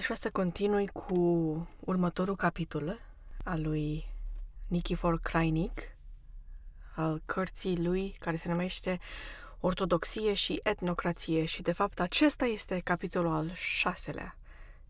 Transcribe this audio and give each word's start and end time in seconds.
Aș 0.00 0.06
vrea 0.06 0.18
să 0.18 0.30
continui 0.30 0.86
cu 0.86 1.14
următorul 1.80 2.36
capitol 2.36 3.00
al 3.44 3.62
lui 3.62 4.08
Nikifor 4.68 5.18
Krainic, 5.18 5.80
al 6.94 7.22
cărții 7.24 7.82
lui 7.82 8.16
care 8.18 8.36
se 8.36 8.48
numește 8.48 8.98
Ortodoxie 9.60 10.34
și 10.34 10.60
etnocrație 10.62 11.44
și 11.44 11.62
de 11.62 11.72
fapt 11.72 12.00
acesta 12.00 12.44
este 12.44 12.80
capitolul 12.84 13.32
al 13.32 13.52
șaselea, 13.54 14.36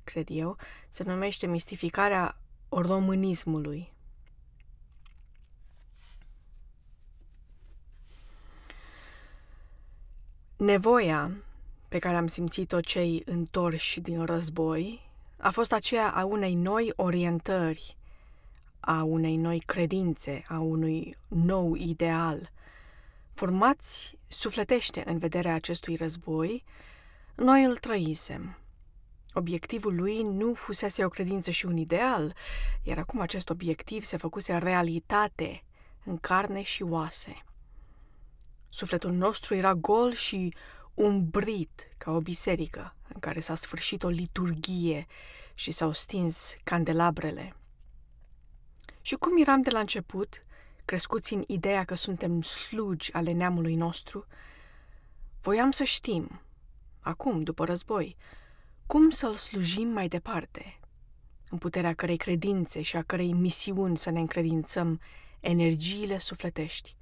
cred 0.04 0.26
eu, 0.30 0.56
se 0.88 1.02
numește 1.02 1.46
Mistificarea 1.46 2.36
românismului. 2.68 3.92
Nevoia 10.56 11.30
pe 11.90 11.98
care 11.98 12.16
am 12.16 12.26
simțit-o 12.26 12.80
cei 12.80 13.22
întorși 13.24 14.00
din 14.00 14.24
război 14.24 15.10
a 15.38 15.50
fost 15.50 15.72
aceea 15.72 16.10
a 16.10 16.24
unei 16.24 16.54
noi 16.54 16.92
orientări, 16.96 17.96
a 18.80 19.02
unei 19.02 19.36
noi 19.36 19.58
credințe, 19.58 20.44
a 20.48 20.58
unui 20.58 21.14
nou 21.28 21.74
ideal. 21.74 22.50
Formați 23.32 24.18
sufletește 24.28 25.02
în 25.06 25.18
vederea 25.18 25.54
acestui 25.54 25.96
război, 25.96 26.64
noi 27.34 27.64
îl 27.64 27.76
trăisem. 27.76 28.58
Obiectivul 29.32 29.94
lui 29.94 30.22
nu 30.22 30.54
fusese 30.54 31.04
o 31.04 31.08
credință 31.08 31.50
și 31.50 31.66
un 31.66 31.76
ideal, 31.76 32.34
iar 32.82 32.98
acum 32.98 33.20
acest 33.20 33.50
obiectiv 33.50 34.02
se 34.04 34.16
făcuse 34.16 34.56
realitate 34.56 35.64
în 36.04 36.18
carne 36.18 36.62
și 36.62 36.82
oase. 36.82 37.44
Sufletul 38.68 39.12
nostru 39.12 39.54
era 39.54 39.74
gol 39.74 40.12
și 40.12 40.54
umbrit 41.00 41.88
ca 41.96 42.10
o 42.10 42.20
biserică 42.20 42.94
în 43.14 43.20
care 43.20 43.40
s-a 43.40 43.54
sfârșit 43.54 44.02
o 44.02 44.08
liturghie 44.08 45.06
și 45.54 45.70
s-au 45.70 45.92
stins 45.92 46.54
candelabrele. 46.64 47.54
Și 49.00 49.14
cum 49.14 49.40
eram 49.40 49.62
de 49.62 49.70
la 49.70 49.78
început, 49.78 50.44
crescuți 50.84 51.34
în 51.34 51.44
ideea 51.46 51.84
că 51.84 51.94
suntem 51.94 52.42
slugi 52.42 53.12
ale 53.12 53.32
neamului 53.32 53.74
nostru, 53.74 54.26
voiam 55.40 55.70
să 55.70 55.84
știm, 55.84 56.40
acum, 57.00 57.42
după 57.42 57.64
război, 57.64 58.16
cum 58.86 59.10
să-l 59.10 59.34
slujim 59.34 59.88
mai 59.88 60.08
departe, 60.08 60.78
în 61.50 61.58
puterea 61.58 61.94
cărei 61.94 62.16
credințe 62.16 62.82
și 62.82 62.96
a 62.96 63.02
cărei 63.02 63.32
misiuni 63.32 63.96
să 63.96 64.10
ne 64.10 64.20
încredințăm 64.20 65.00
energiile 65.40 66.18
sufletești. 66.18 66.96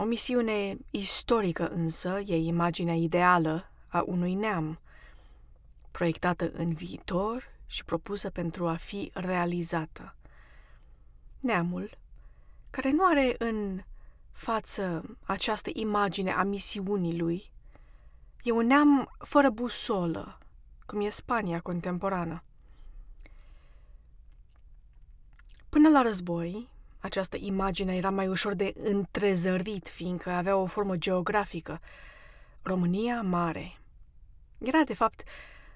O 0.00 0.04
misiune 0.04 0.78
istorică 0.90 1.68
însă 1.68 2.20
e 2.26 2.36
imaginea 2.36 2.94
ideală 2.94 3.70
a 3.88 4.02
unui 4.06 4.34
neam, 4.34 4.80
proiectată 5.90 6.50
în 6.52 6.72
viitor 6.72 7.44
și 7.66 7.84
propusă 7.84 8.30
pentru 8.30 8.68
a 8.68 8.74
fi 8.74 9.10
realizată. 9.14 10.14
Neamul, 11.40 11.98
care 12.70 12.90
nu 12.90 13.04
are 13.04 13.34
în 13.38 13.82
față 14.32 15.16
această 15.22 15.70
imagine 15.72 16.32
a 16.32 16.42
misiunii 16.42 17.18
lui, 17.18 17.52
e 18.42 18.50
un 18.50 18.66
neam 18.66 19.16
fără 19.18 19.50
busolă, 19.50 20.38
cum 20.86 21.00
e 21.00 21.08
Spania 21.08 21.60
contemporană. 21.60 22.42
Până 25.68 25.88
la 25.88 26.02
război, 26.02 26.68
această 26.98 27.36
imagine 27.40 27.96
era 27.96 28.10
mai 28.10 28.28
ușor 28.28 28.54
de 28.54 28.72
întrezărit, 28.82 29.88
fiindcă 29.88 30.30
avea 30.30 30.56
o 30.56 30.66
formă 30.66 30.96
geografică. 30.96 31.80
România 32.62 33.22
mare. 33.22 33.78
Era, 34.58 34.82
de 34.84 34.94
fapt, 34.94 35.22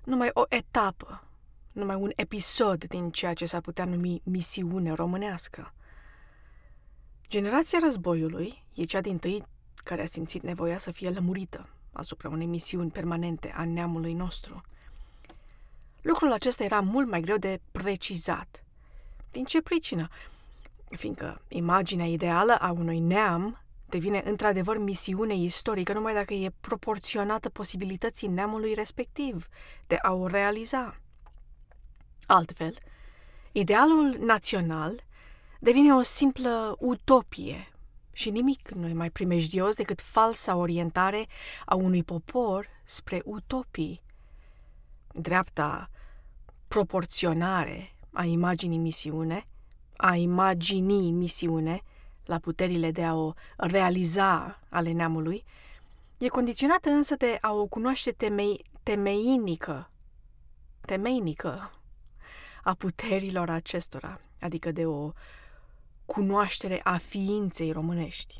numai 0.04 0.30
o 0.32 0.42
etapă, 0.48 1.24
numai 1.72 1.96
un 1.96 2.12
episod 2.16 2.84
din 2.84 3.10
ceea 3.10 3.34
ce 3.34 3.44
s-ar 3.44 3.60
putea 3.60 3.84
numi 3.84 4.20
misiune 4.24 4.92
românească. 4.92 5.74
Generația 7.28 7.78
războiului 7.82 8.64
e 8.74 8.84
cea 8.84 9.00
din 9.00 9.18
tâi 9.18 9.42
care 9.84 10.02
a 10.02 10.06
simțit 10.06 10.42
nevoia 10.42 10.78
să 10.78 10.90
fie 10.90 11.10
lămurită 11.10 11.68
asupra 11.92 12.28
unei 12.28 12.46
misiuni 12.46 12.90
permanente 12.90 13.52
a 13.56 13.64
neamului 13.64 14.12
nostru. 14.12 14.62
Lucrul 16.02 16.32
acesta 16.32 16.64
era 16.64 16.80
mult 16.80 17.08
mai 17.08 17.20
greu 17.20 17.36
de 17.36 17.60
precizat. 17.70 18.64
Din 19.30 19.44
ce 19.44 19.62
pricină? 19.62 20.08
Fiindcă 20.96 21.42
imaginea 21.48 22.06
ideală 22.06 22.54
a 22.54 22.70
unui 22.70 22.98
neam 22.98 23.62
devine 23.86 24.22
într-adevăr 24.24 24.78
misiune 24.78 25.34
istorică 25.34 25.92
numai 25.92 26.14
dacă 26.14 26.34
e 26.34 26.52
proporționată 26.60 27.48
posibilității 27.48 28.28
neamului 28.28 28.74
respectiv 28.74 29.48
de 29.86 29.96
a 30.02 30.12
o 30.12 30.26
realiza. 30.26 30.96
Altfel, 32.26 32.74
idealul 33.52 34.16
național 34.20 35.04
devine 35.60 35.94
o 35.94 36.02
simplă 36.02 36.76
utopie 36.78 37.72
și 38.12 38.30
nimic 38.30 38.70
nu 38.70 38.88
e 38.88 38.92
mai 38.92 39.10
primejdios 39.10 39.76
decât 39.76 40.00
falsa 40.00 40.56
orientare 40.56 41.26
a 41.64 41.74
unui 41.74 42.02
popor 42.02 42.66
spre 42.84 43.22
utopii. 43.24 44.02
Dreapta 45.12 45.90
proporționare 46.68 47.94
a 48.12 48.24
imaginii 48.24 48.78
misiune 48.78 49.46
a 50.02 50.16
imagini 50.16 51.10
misiune, 51.10 51.82
la 52.24 52.38
puterile 52.38 52.90
de 52.90 53.04
a 53.04 53.14
o 53.14 53.32
realiza 53.56 54.60
ale 54.68 54.92
neamului, 54.92 55.44
e 56.18 56.28
condiționată 56.28 56.88
însă 56.88 57.16
de 57.16 57.38
a 57.40 57.52
o 57.52 57.66
cunoaște 57.66 58.10
temei, 58.10 58.64
temeinică, 58.82 59.90
temeinică 60.80 61.72
a 62.62 62.74
puterilor 62.74 63.50
acestora, 63.50 64.20
adică 64.40 64.72
de 64.72 64.86
o 64.86 65.12
cunoaștere 66.06 66.80
a 66.82 66.96
ființei 66.96 67.72
românești. 67.72 68.34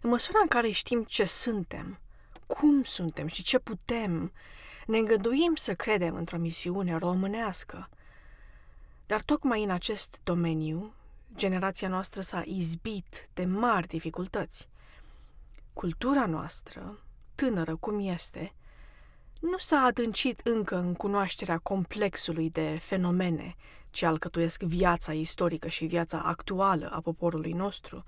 În 0.00 0.10
măsura 0.10 0.38
în 0.42 0.48
care 0.48 0.70
știm 0.70 1.04
ce 1.04 1.24
suntem, 1.24 2.00
cum 2.46 2.82
suntem 2.82 3.26
și 3.26 3.42
ce 3.42 3.58
putem, 3.58 4.32
ne 4.86 4.98
îngăduim 4.98 5.54
să 5.54 5.74
credem 5.74 6.14
într-o 6.14 6.38
misiune 6.38 6.96
românească– 6.96 7.88
dar 9.10 9.22
tocmai 9.22 9.62
în 9.62 9.70
acest 9.70 10.20
domeniu, 10.24 10.92
generația 11.36 11.88
noastră 11.88 12.20
s-a 12.20 12.42
izbit 12.44 13.28
de 13.34 13.44
mari 13.44 13.86
dificultăți. 13.86 14.68
Cultura 15.72 16.26
noastră, 16.26 16.98
tânără 17.34 17.76
cum 17.76 17.98
este, 17.98 18.52
nu 19.40 19.58
s-a 19.58 19.78
adâncit 19.78 20.40
încă 20.44 20.76
în 20.76 20.94
cunoașterea 20.94 21.58
complexului 21.58 22.50
de 22.50 22.78
fenomene 22.80 23.54
ce 23.90 24.06
alcătuiesc 24.06 24.62
viața 24.62 25.12
istorică 25.12 25.68
și 25.68 25.84
viața 25.84 26.18
actuală 26.18 26.90
a 26.92 27.00
poporului 27.00 27.52
nostru, 27.52 28.04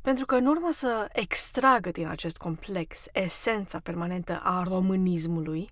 pentru 0.00 0.24
că 0.24 0.34
în 0.34 0.46
urmă 0.46 0.68
să 0.72 1.08
extragă 1.12 1.90
din 1.90 2.06
acest 2.06 2.36
complex 2.36 3.06
esența 3.12 3.78
permanentă 3.80 4.40
a 4.42 4.62
românismului, 4.62 5.68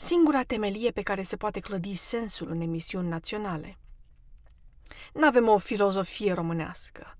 singura 0.00 0.42
temelie 0.42 0.90
pe 0.90 1.02
care 1.02 1.22
se 1.22 1.36
poate 1.36 1.60
clădi 1.60 1.94
sensul 1.94 2.50
în 2.50 2.60
emisiuni 2.60 3.08
naționale. 3.08 3.78
Nu 5.12 5.26
avem 5.26 5.48
o 5.48 5.58
filozofie 5.58 6.32
românească, 6.32 7.16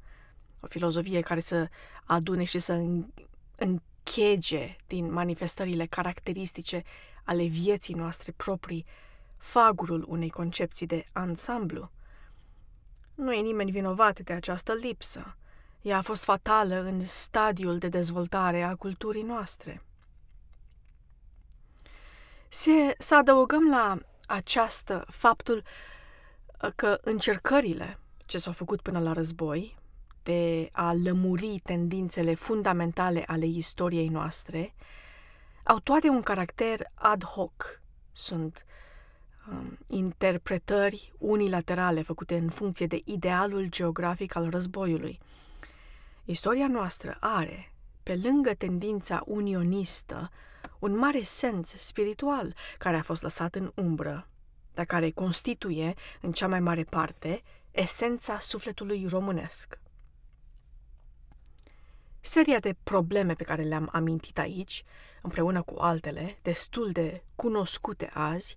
o 0.60 0.66
filozofie 0.66 1.20
care 1.20 1.40
să 1.40 1.68
adune 2.04 2.44
și 2.44 2.58
să 2.58 2.84
închege 3.56 4.76
din 4.86 5.12
manifestările 5.12 5.86
caracteristice 5.86 6.82
ale 7.24 7.44
vieții 7.44 7.94
noastre 7.94 8.32
proprii 8.32 8.86
fagurul 9.36 10.04
unei 10.08 10.30
concepții 10.30 10.86
de 10.86 11.04
ansamblu. 11.12 11.90
Nu 13.14 13.32
e 13.32 13.40
nimeni 13.40 13.70
vinovat 13.70 14.20
de 14.20 14.32
această 14.32 14.72
lipsă. 14.72 15.36
Ea 15.82 15.96
a 15.96 16.02
fost 16.02 16.24
fatală 16.24 16.82
în 16.82 17.04
stadiul 17.04 17.78
de 17.78 17.88
dezvoltare 17.88 18.62
a 18.62 18.74
culturii 18.74 19.22
noastre. 19.22 19.82
Se, 22.48 22.94
să 22.98 23.16
adăugăm 23.16 23.68
la 23.68 23.98
această 24.26 25.04
faptul 25.08 25.62
uh, 26.62 26.70
că 26.76 26.98
încercările 27.02 27.98
ce 28.26 28.38
s-au 28.38 28.52
făcut 28.52 28.80
până 28.80 28.98
la 28.98 29.12
război 29.12 29.76
de 30.22 30.68
a 30.72 30.92
lămuri 30.92 31.60
tendințele 31.62 32.34
fundamentale 32.34 33.24
ale 33.26 33.46
istoriei 33.46 34.08
noastre 34.08 34.74
au 35.64 35.78
toate 35.78 36.08
un 36.08 36.22
caracter 36.22 36.80
ad 36.94 37.24
hoc. 37.24 37.80
Sunt 38.12 38.64
um, 39.50 39.78
interpretări 39.86 41.12
unilaterale 41.18 42.02
făcute 42.02 42.36
în 42.36 42.48
funcție 42.48 42.86
de 42.86 43.00
idealul 43.04 43.66
geografic 43.68 44.36
al 44.36 44.50
războiului. 44.50 45.18
Istoria 46.24 46.68
noastră 46.68 47.16
are, 47.20 47.72
pe 48.02 48.20
lângă 48.22 48.54
tendința 48.54 49.22
unionistă, 49.26 50.30
un 50.78 50.96
mare 50.96 51.22
sens 51.22 51.68
spiritual 51.68 52.54
care 52.78 52.96
a 52.96 53.02
fost 53.02 53.22
lăsat 53.22 53.54
în 53.54 53.72
umbră, 53.74 54.28
dar 54.74 54.84
care 54.84 55.10
constituie, 55.10 55.94
în 56.20 56.32
cea 56.32 56.48
mai 56.48 56.60
mare 56.60 56.84
parte, 56.84 57.42
esența 57.70 58.38
sufletului 58.38 59.06
românesc. 59.08 59.78
seria 62.20 62.58
de 62.58 62.76
probleme 62.82 63.34
pe 63.34 63.44
care 63.44 63.62
le-am 63.62 63.88
amintit 63.92 64.38
aici, 64.38 64.84
împreună 65.22 65.62
cu 65.62 65.74
altele, 65.78 66.38
destul 66.42 66.90
de 66.90 67.22
cunoscute 67.34 68.10
azi, 68.12 68.56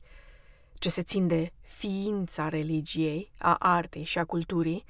ce 0.73 0.89
se 0.89 1.03
țin 1.03 1.27
de 1.27 1.51
ființa 1.61 2.49
religiei, 2.49 3.31
a 3.37 3.55
artei 3.59 4.03
și 4.03 4.17
a 4.17 4.25
culturii, 4.25 4.85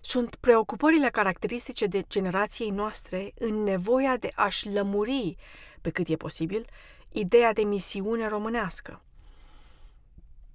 sunt 0.00 0.34
preocupările 0.34 1.08
caracteristice 1.08 1.86
de 1.86 2.04
generației 2.08 2.70
noastre 2.70 3.32
în 3.34 3.62
nevoia 3.62 4.16
de 4.16 4.30
a-și 4.34 4.68
lămuri, 4.68 5.36
pe 5.80 5.90
cât 5.90 6.08
e 6.08 6.16
posibil, 6.16 6.66
ideea 7.08 7.52
de 7.52 7.62
misiune 7.62 8.28
românească. 8.28 9.02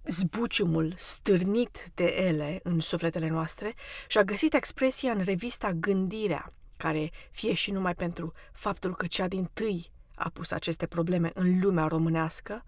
Zbuciumul 0.04 0.94
stârnit 0.98 1.92
de 1.94 2.04
ele 2.04 2.60
în 2.64 2.80
sufletele 2.80 3.30
noastre 3.30 3.74
și-a 4.08 4.24
găsit 4.24 4.54
expresia 4.54 5.12
în 5.12 5.24
revista 5.24 5.72
Gândirea, 5.72 6.54
care, 6.78 7.12
fie 7.32 7.54
și 7.54 7.72
numai 7.72 7.96
pentru 7.96 8.34
faptul 8.52 8.96
că 8.96 9.08
cea 9.08 9.28
din 9.28 9.50
tâi 9.54 9.92
a 10.16 10.30
pus 10.30 10.52
aceste 10.52 10.88
probleme 10.88 11.32
în 11.34 11.60
lumea 11.62 11.88
românească, 11.88 12.64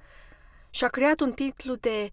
și-a 0.70 0.88
creat 0.88 1.20
un 1.20 1.32
titlu 1.32 1.76
de 1.76 2.10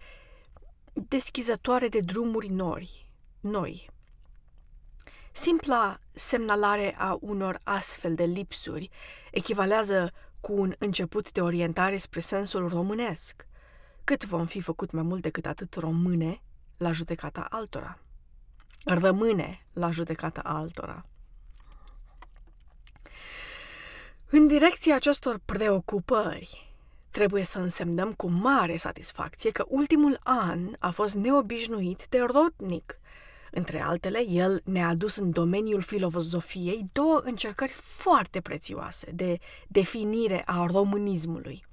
deschizătoare 0.92 1.88
de 1.88 2.00
drumuri 2.00 2.48
nori, 2.48 3.10
noi. 3.40 3.90
Simpla 5.32 5.98
semnalare 6.10 6.94
a 6.98 7.18
unor 7.20 7.60
astfel 7.62 8.14
de 8.14 8.24
lipsuri 8.24 8.90
echivalează 9.30 10.12
cu 10.42 10.52
un 10.52 10.74
început 10.78 11.32
de 11.32 11.40
orientare 11.40 11.96
spre 11.96 12.20
sensul 12.20 12.68
românesc, 12.68 13.46
cât 14.04 14.24
vom 14.24 14.46
fi 14.46 14.60
făcut 14.60 14.90
mai 14.90 15.02
mult 15.02 15.22
decât 15.22 15.46
atât 15.46 15.74
române 15.74 16.42
la 16.76 16.92
judecata 16.92 17.46
altora. 17.50 17.98
Rămâne 18.84 19.66
la 19.72 19.90
judecata 19.90 20.40
altora. 20.40 21.06
În 24.30 24.46
direcția 24.46 24.94
acestor 24.94 25.40
preocupări, 25.44 26.74
trebuie 27.10 27.44
să 27.44 27.58
însemnăm 27.58 28.12
cu 28.12 28.28
mare 28.28 28.76
satisfacție 28.76 29.50
că 29.50 29.64
ultimul 29.68 30.18
an 30.22 30.68
a 30.78 30.90
fost 30.90 31.14
neobișnuit 31.14 32.06
de 32.08 32.18
rodnic. 32.20 33.00
Între 33.54 33.80
altele, 33.80 34.26
el 34.28 34.60
ne-a 34.64 34.88
adus 34.88 35.16
în 35.16 35.30
domeniul 35.30 35.82
filozofiei 35.82 36.88
două 36.92 37.20
încercări 37.24 37.72
foarte 37.72 38.40
prețioase 38.40 39.10
de 39.10 39.38
definire 39.68 40.42
a 40.44 40.66
românismului. 40.66 41.64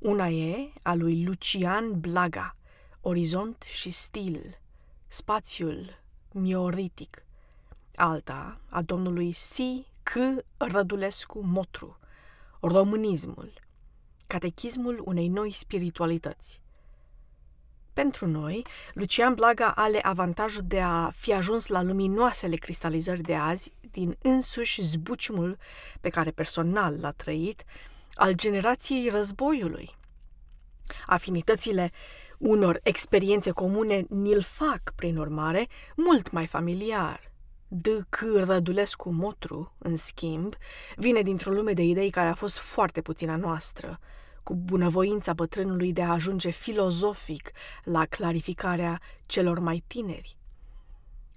Una 0.00 0.28
e 0.28 0.72
a 0.82 0.94
lui 0.94 1.24
Lucian 1.24 2.00
Blaga, 2.00 2.56
Orizont 3.00 3.62
și 3.66 3.90
stil, 3.90 4.58
spațiul 5.06 6.02
mioritic. 6.32 7.24
Alta, 7.94 8.60
a 8.68 8.82
domnului 8.82 9.32
C. 9.32 9.56
C. 10.02 10.12
Rădulescu 10.56 11.40
Motru, 11.44 11.98
românismul, 12.60 13.52
catechismul 14.26 15.02
unei 15.04 15.28
noi 15.28 15.50
spiritualități. 15.52 16.60
Pentru 17.98 18.26
noi, 18.26 18.62
Lucian 18.94 19.34
Blaga 19.34 19.72
are 19.76 20.00
avantajul 20.02 20.62
de 20.64 20.80
a 20.80 21.10
fi 21.10 21.32
ajuns 21.32 21.66
la 21.66 21.82
luminoasele 21.82 22.56
cristalizări 22.56 23.20
de 23.20 23.34
azi 23.34 23.72
din 23.90 24.16
însuși 24.22 24.82
zbuciumul 24.82 25.58
pe 26.00 26.08
care 26.08 26.30
personal 26.30 26.98
l-a 27.00 27.10
trăit 27.10 27.64
al 28.14 28.32
generației 28.32 29.08
războiului. 29.08 29.96
Afinitățile 31.06 31.90
unor 32.38 32.80
experiențe 32.82 33.50
comune 33.50 34.04
ni-l 34.08 34.42
fac, 34.42 34.80
prin 34.94 35.16
urmare, 35.16 35.66
mult 35.96 36.30
mai 36.30 36.46
familiar. 36.46 37.32
D. 37.68 37.86
C. 38.08 38.18
Rădulescu 38.34 39.10
Motru, 39.10 39.74
în 39.78 39.96
schimb, 39.96 40.54
vine 40.96 41.22
dintr-o 41.22 41.52
lume 41.52 41.72
de 41.72 41.82
idei 41.82 42.10
care 42.10 42.28
a 42.28 42.34
fost 42.34 42.58
foarte 42.58 43.00
puțin 43.00 43.30
a 43.30 43.36
noastră, 43.36 43.98
cu 44.48 44.54
bunăvoința 44.54 45.32
bătrânului 45.32 45.92
de 45.92 46.02
a 46.02 46.10
ajunge 46.10 46.50
filozofic 46.50 47.50
la 47.84 48.06
clarificarea 48.06 49.00
celor 49.26 49.58
mai 49.58 49.84
tineri. 49.86 50.36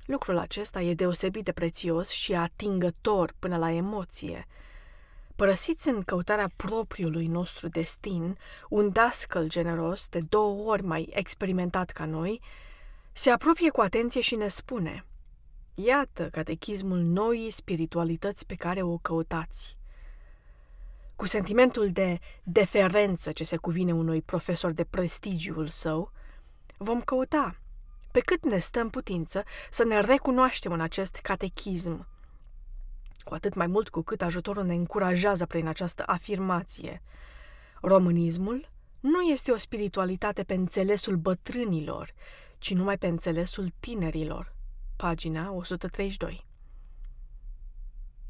Lucrul 0.06 0.38
acesta 0.38 0.82
e 0.82 0.94
deosebit 0.94 1.44
de 1.44 1.52
prețios 1.52 2.10
și 2.10 2.34
atingător 2.34 3.34
până 3.40 3.58
la 3.58 3.72
emoție. 3.72 4.48
Părăsiți 5.36 5.90
în 5.90 6.02
căutarea 6.02 6.52
propriului 6.56 7.28
nostru 7.28 7.68
destin, 7.68 8.38
un 8.70 8.92
dascăl 8.92 9.48
generos, 9.48 10.08
de 10.08 10.20
două 10.30 10.72
ori 10.72 10.84
mai 10.84 11.10
experimentat 11.14 11.90
ca 11.90 12.06
noi, 12.06 12.42
se 13.12 13.30
apropie 13.30 13.70
cu 13.70 13.82
atenție 13.82 14.22
și 14.22 14.36
ne 14.36 14.48
spune– 14.48 15.06
Iată 15.74 16.30
catechismul 16.30 16.98
noii 16.98 17.50
spiritualități 17.50 18.46
pe 18.46 18.56
care 18.56 18.82
o 18.82 18.98
căutați. 18.98 19.81
Cu 21.22 21.28
sentimentul 21.28 21.90
de 21.92 22.20
deferență 22.44 23.32
ce 23.32 23.44
se 23.44 23.58
cuvine 23.58 23.94
unui 23.94 24.22
profesor 24.22 24.72
de 24.72 24.84
prestigiul 24.84 25.68
său, 25.68 26.12
vom 26.78 27.02
căuta, 27.02 27.60
pe 28.12 28.20
cât 28.20 28.46
ne 28.46 28.58
stă 28.58 28.80
în 28.80 28.90
putință, 28.90 29.44
să 29.70 29.84
ne 29.84 30.00
recunoaștem 30.00 30.72
în 30.72 30.82
acest 30.82 31.16
catechism, 31.16 32.08
cu 33.24 33.34
atât 33.34 33.54
mai 33.54 33.68
mult 33.68 33.90
cu 33.90 34.02
cât 34.02 34.22
ajutorul 34.22 34.64
ne 34.64 34.74
încurajează 34.74 35.46
prin 35.46 35.68
această 35.68 36.04
afirmație. 36.06 37.02
Românismul 37.82 38.70
nu 39.00 39.22
este 39.22 39.52
o 39.52 39.58
spiritualitate 39.58 40.44
pe 40.44 40.54
înțelesul 40.54 41.16
bătrânilor, 41.16 42.14
ci 42.58 42.74
numai 42.74 42.98
pe 42.98 43.08
înțelesul 43.08 43.68
tinerilor 43.80 44.56
pagina 44.96 45.52
132. 45.52 46.46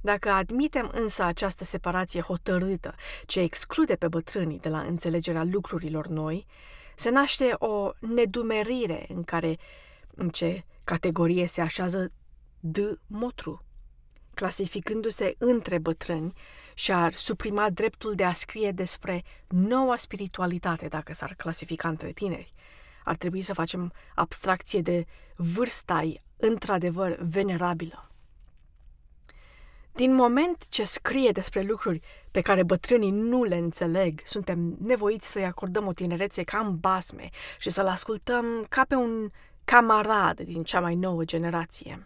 Dacă 0.01 0.29
admitem 0.29 0.91
însă 0.93 1.23
această 1.23 1.63
separație 1.63 2.21
hotărâtă, 2.21 2.95
ce 3.25 3.39
exclude 3.39 3.95
pe 3.95 4.07
bătrânii 4.07 4.59
de 4.59 4.69
la 4.69 4.79
înțelegerea 4.79 5.43
lucrurilor 5.43 6.07
noi, 6.07 6.45
se 6.95 7.09
naște 7.09 7.55
o 7.57 7.91
nedumerire 7.99 9.05
în 9.09 9.23
care, 9.23 9.57
în 10.15 10.29
ce 10.29 10.63
categorie 10.83 11.45
se 11.45 11.61
așează 11.61 12.11
D. 12.59 12.77
Motru, 13.07 13.65
clasificându-se 14.33 15.35
între 15.37 15.77
bătrâni 15.77 16.33
și 16.73 16.91
ar 16.91 17.13
suprima 17.13 17.69
dreptul 17.69 18.15
de 18.15 18.23
a 18.23 18.33
scrie 18.33 18.71
despre 18.71 19.23
noua 19.47 19.95
spiritualitate 19.95 20.87
dacă 20.87 21.13
s-ar 21.13 21.33
clasifica 21.33 21.89
între 21.89 22.11
tineri. 22.11 22.53
Ar 23.03 23.15
trebui 23.15 23.41
să 23.41 23.53
facem 23.53 23.93
abstracție 24.15 24.81
de 24.81 25.05
vârsta 25.35 26.11
într-adevăr 26.37 27.17
venerabilă. 27.19 28.10
Din 29.93 30.15
moment 30.15 30.67
ce 30.69 30.83
scrie 30.83 31.31
despre 31.31 31.61
lucruri 31.61 31.99
pe 32.31 32.41
care 32.41 32.63
bătrânii 32.63 33.11
nu 33.11 33.43
le 33.43 33.55
înțeleg, 33.55 34.19
suntem 34.23 34.75
nevoiți 34.79 35.31
să-i 35.31 35.45
acordăm 35.45 35.87
o 35.87 35.93
tinerețe 35.93 36.43
ca 36.43 36.59
în 36.59 36.77
basme 36.77 37.29
și 37.59 37.69
să-l 37.69 37.87
ascultăm 37.87 38.65
ca 38.69 38.85
pe 38.87 38.95
un 38.95 39.29
camarad 39.63 40.39
din 40.39 40.63
cea 40.63 40.79
mai 40.79 40.95
nouă 40.95 41.23
generație. 41.23 42.05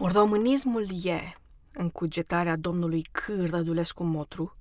Românismul 0.00 0.86
e, 1.04 1.34
în 1.72 1.88
cugetarea 1.88 2.56
domnului 2.56 3.02
C. 3.02 3.26
Rădulescu 3.46 4.04
Motru, 4.04 4.56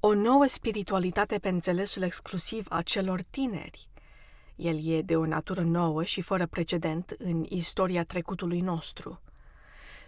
o 0.00 0.14
nouă 0.14 0.46
spiritualitate 0.46 1.38
pe 1.38 1.48
înțelesul 1.48 2.02
exclusiv 2.02 2.66
a 2.68 2.82
celor 2.82 3.22
tineri. 3.22 3.88
El 4.56 4.86
e 4.86 5.02
de 5.02 5.16
o 5.16 5.26
natură 5.26 5.62
nouă 5.62 6.04
și 6.04 6.20
fără 6.20 6.46
precedent 6.46 7.14
în 7.18 7.44
istoria 7.48 8.04
trecutului 8.04 8.60
nostru. 8.60 9.20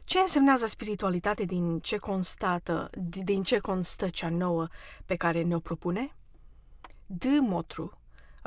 Ce 0.05 0.19
însemnează 0.19 0.67
spiritualitate 0.67 1.45
din 1.45 1.79
ce 1.79 1.97
constată, 1.97 2.91
din 3.25 3.43
ce 3.43 3.59
constă 3.59 4.09
cea 4.09 4.29
nouă 4.29 4.69
pe 5.07 5.15
care 5.15 5.43
ne-o 5.43 5.59
propune? 5.61 6.17
D. 7.07 7.25
Motru 7.41 7.99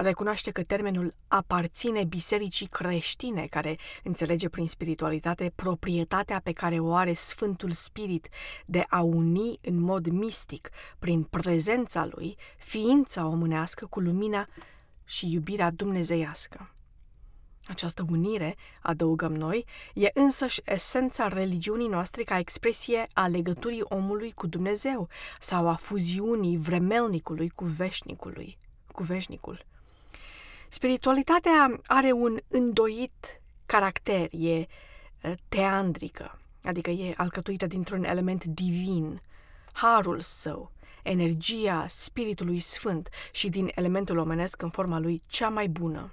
recunoaște 0.02 0.52
că 0.52 0.62
termenul 0.62 1.16
aparține 1.28 2.04
bisericii 2.04 2.68
creștine, 2.68 3.46
care 3.46 3.78
înțelege 4.04 4.50
prin 4.50 4.68
spiritualitate 4.68 5.52
proprietatea 5.56 6.40
pe 6.40 6.52
care 6.52 6.80
o 6.80 6.94
are 6.94 7.14
Sfântul 7.14 7.72
Spirit 7.72 8.30
de 8.66 8.86
a 8.90 9.02
uni 9.02 9.60
în 9.62 9.80
mod 9.80 10.08
mistic, 10.08 10.70
prin 11.00 11.24
prezența 11.24 12.06
lui, 12.12 12.38
ființa 12.58 13.28
omânească 13.28 13.86
cu 13.86 14.00
lumina 14.00 14.48
și 15.06 15.34
iubirea 15.34 15.72
dumnezeiască. 15.72 16.72
Această 17.68 18.06
unire, 18.10 18.56
adăugăm 18.82 19.36
noi, 19.36 19.66
e 19.94 20.10
însăși 20.14 20.62
esența 20.66 21.28
religiunii 21.28 21.88
noastre 21.88 22.24
ca 22.24 22.40
expresie 22.40 23.08
a 23.14 23.28
legăturii 23.28 23.84
omului 23.84 24.32
cu 24.32 24.48
Dumnezeu 24.48 25.10
sau 25.40 25.68
a 25.70 25.74
fuziunii 25.74 26.58
vremelnicului 26.58 27.50
cu 27.50 27.66
veșnicului, 27.66 28.58
cu 28.92 29.04
veșnicul. 29.04 29.66
Spiritualitatea 30.70 31.80
are 31.86 32.12
un 32.12 32.40
îndoit 32.48 33.42
caracter, 33.66 34.28
e 34.32 34.66
teandrică, 35.50 36.40
adică 36.64 36.90
e 36.90 37.14
alcătuită 37.18 37.66
dintr-un 37.66 38.04
element 38.04 38.44
divin, 38.44 39.22
harul 39.72 40.20
său, 40.20 40.72
energia 41.04 41.86
Spiritului 41.88 42.60
Sfânt 42.60 43.10
și 43.32 43.50
din 43.50 43.72
elementul 43.76 44.18
omenesc 44.18 44.62
în 44.62 44.70
forma 44.70 45.00
lui 45.00 45.24
cea 45.28 45.50
mai 45.50 45.68
bună. 45.68 46.12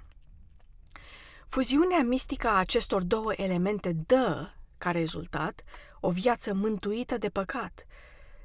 Fuziunea 1.47 2.03
mistică 2.03 2.47
a 2.47 2.57
acestor 2.57 3.03
două 3.03 3.31
elemente 3.35 3.91
dă, 4.05 4.49
ca 4.77 4.91
rezultat, 4.91 5.63
o 5.99 6.09
viață 6.09 6.53
mântuită 6.53 7.17
de 7.17 7.29
păcat, 7.29 7.85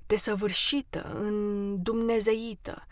desăvârșită, 0.07 1.03
îndumnezeită. 1.03 2.83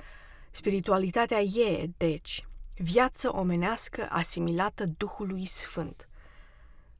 Spiritualitatea 0.51 1.41
e, 1.41 1.91
deci, 1.97 2.47
viață 2.78 3.37
omenească 3.37 4.06
asimilată 4.11 4.85
Duhului 4.97 5.47
Sfânt. 5.47 6.08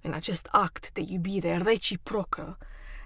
În 0.01 0.13
acest 0.13 0.49
act 0.51 0.93
de 0.93 1.03
iubire 1.07 1.57
reciprocă, 1.57 2.59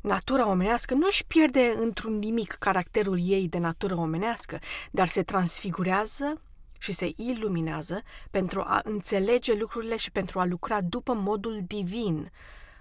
natura 0.02 0.48
omenească 0.48 0.94
nu 0.94 1.06
își 1.06 1.24
pierde 1.26 1.74
într-un 1.76 2.18
nimic 2.18 2.52
caracterul 2.52 3.18
ei 3.20 3.48
de 3.48 3.58
natură 3.58 3.94
omenească, 3.94 4.58
dar 4.90 5.06
se 5.06 5.22
transfigurează 5.22 6.40
și 6.78 6.92
se 6.92 7.12
iluminează 7.16 8.02
pentru 8.30 8.60
a 8.60 8.80
înțelege 8.84 9.54
lucrurile 9.54 9.96
și 9.96 10.10
pentru 10.10 10.40
a 10.40 10.44
lucra 10.44 10.80
după 10.80 11.12
modul 11.12 11.60
divin, 11.66 12.30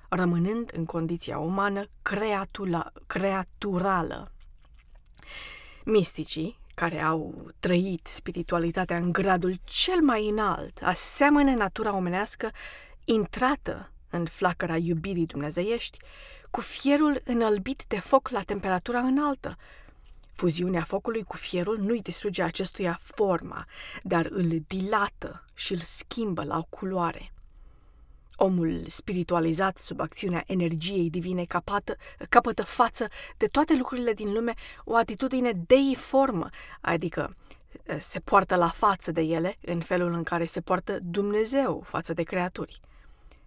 rămânând 0.10 0.72
în 0.76 0.86
condiția 0.86 1.38
umană 1.38 1.86
creatura, 2.02 2.92
creaturală. 3.08 4.32
Misticii, 5.86 6.60
care 6.82 7.02
au 7.02 7.52
trăit 7.60 8.08
spiritualitatea 8.08 8.98
în 8.98 9.12
gradul 9.12 9.56
cel 9.64 10.02
mai 10.02 10.28
înalt, 10.28 10.80
aseamănă 10.84 11.52
natura 11.52 11.96
omenească 11.96 12.52
intrată 13.06 13.92
în 14.10 14.26
flacăra 14.26 14.78
iubirii 14.78 15.26
dumnezeiești, 15.26 15.98
cu 16.50 16.62
fierul 16.62 17.22
înălbit 17.24 17.84
de 17.88 18.00
foc 18.00 18.30
la 18.30 18.42
temperatura 18.42 19.00
înaltă. 19.00 19.58
Fuziunea 20.34 20.84
focului 20.84 21.24
cu 21.24 21.38
fierul 21.38 21.78
nu-i 21.78 22.02
distruge 22.02 22.44
acestuia 22.44 23.00
forma, 23.02 23.66
dar 24.04 24.26
îl 24.30 24.50
dilată 24.68 25.46
și 25.54 25.74
îl 25.74 25.80
schimbă 25.80 26.44
la 26.44 26.58
o 26.58 26.64
culoare. 26.70 27.34
Omul 28.44 28.84
spiritualizat 28.88 29.78
sub 29.78 30.00
acțiunea 30.00 30.44
energiei 30.48 31.10
divine 31.10 31.44
capată, 31.44 31.96
capătă 32.30 32.64
față 32.64 33.08
de 33.38 33.46
toate 33.46 33.76
lucrurile 33.76 34.14
din 34.14 34.34
lume 34.34 34.54
o 34.84 34.96
atitudine 34.96 35.52
deiformă, 35.68 36.50
adică 36.82 37.36
se 37.98 38.20
poartă 38.20 38.56
la 38.56 38.70
față 38.70 39.12
de 39.12 39.22
ele 39.22 39.56
în 39.62 39.80
felul 39.80 40.14
în 40.14 40.24
care 40.24 40.46
se 40.46 40.62
poartă 40.62 41.00
Dumnezeu 41.02 41.82
față 41.86 42.14
de 42.14 42.24
creaturi 42.24 42.82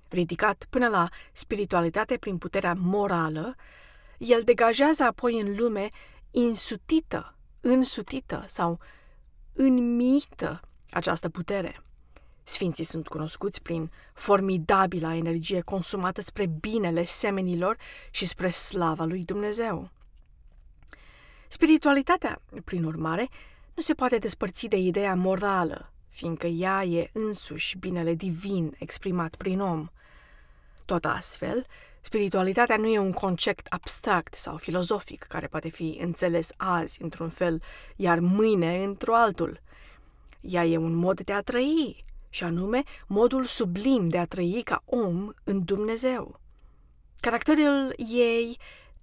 ridicat 0.08 0.66
până 0.70 0.88
la 0.88 1.08
spiritualitate 1.32 2.16
prin 2.16 2.38
puterea 2.38 2.74
morală, 2.78 3.54
el 4.18 4.42
degajează 4.42 5.04
apoi 5.04 5.40
în 5.40 5.54
lume 5.56 5.88
insutită, 6.30 7.34
însutită 7.60 8.44
sau 8.46 8.78
înmită 9.52 10.60
această 10.90 11.28
putere. 11.28 11.82
Sfinții 12.44 12.84
sunt 12.84 13.08
cunoscuți 13.08 13.62
prin 13.62 13.90
formidabila 14.14 15.14
energie 15.14 15.60
consumată 15.60 16.20
spre 16.20 16.46
binele 16.46 17.04
semenilor 17.04 17.76
și 18.10 18.26
spre 18.26 18.50
slava 18.50 19.04
lui 19.04 19.24
Dumnezeu. 19.24 19.90
Spiritualitatea, 21.48 22.40
prin 22.64 22.84
urmare, 22.84 23.28
nu 23.74 23.82
se 23.82 23.94
poate 23.94 24.18
despărți 24.18 24.66
de 24.66 24.76
ideea 24.76 25.14
morală, 25.14 25.92
fiindcă 26.08 26.46
ea 26.46 26.84
e 26.84 27.10
însuși 27.12 27.78
binele 27.78 28.14
divin 28.14 28.74
exprimat 28.78 29.34
prin 29.36 29.60
om. 29.60 29.88
Tot 30.84 31.04
astfel, 31.04 31.66
spiritualitatea 32.00 32.76
nu 32.76 32.86
e 32.86 32.98
un 32.98 33.12
concept 33.12 33.66
abstract 33.66 34.34
sau 34.34 34.56
filozofic 34.56 35.22
care 35.22 35.46
poate 35.46 35.68
fi 35.68 35.98
înțeles 36.00 36.50
azi 36.56 37.02
într-un 37.02 37.28
fel, 37.28 37.62
iar 37.96 38.18
mâine 38.18 38.84
într-o 38.84 39.14
altul. 39.14 39.60
Ea 40.40 40.64
e 40.64 40.76
un 40.76 40.94
mod 40.94 41.20
de 41.20 41.32
a 41.32 41.40
trăi, 41.40 42.04
și 42.35 42.45
anume 42.45 42.83
modul 43.07 43.45
sublim 43.45 44.09
de 44.09 44.19
a 44.19 44.26
trăi 44.26 44.61
ca 44.64 44.83
om 44.85 45.33
în 45.45 45.64
Dumnezeu. 45.64 46.41
Caracterul 47.21 47.95
ei 47.97 48.59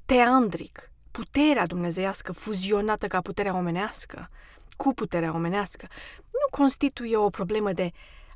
teandric, 0.06 0.92
puterea 1.12 1.66
dumnezeiască 1.66 2.32
fuzionată 2.32 3.08
ca 3.08 3.22
puterea 3.22 3.56
omenească, 3.56 4.30
cu 4.78 4.94
puterea 4.94 5.34
omenească, 5.34 5.88
nu 6.22 6.58
constituie 6.58 7.18
o 7.18 7.30
problemă 7.30 7.74
de 7.74 7.92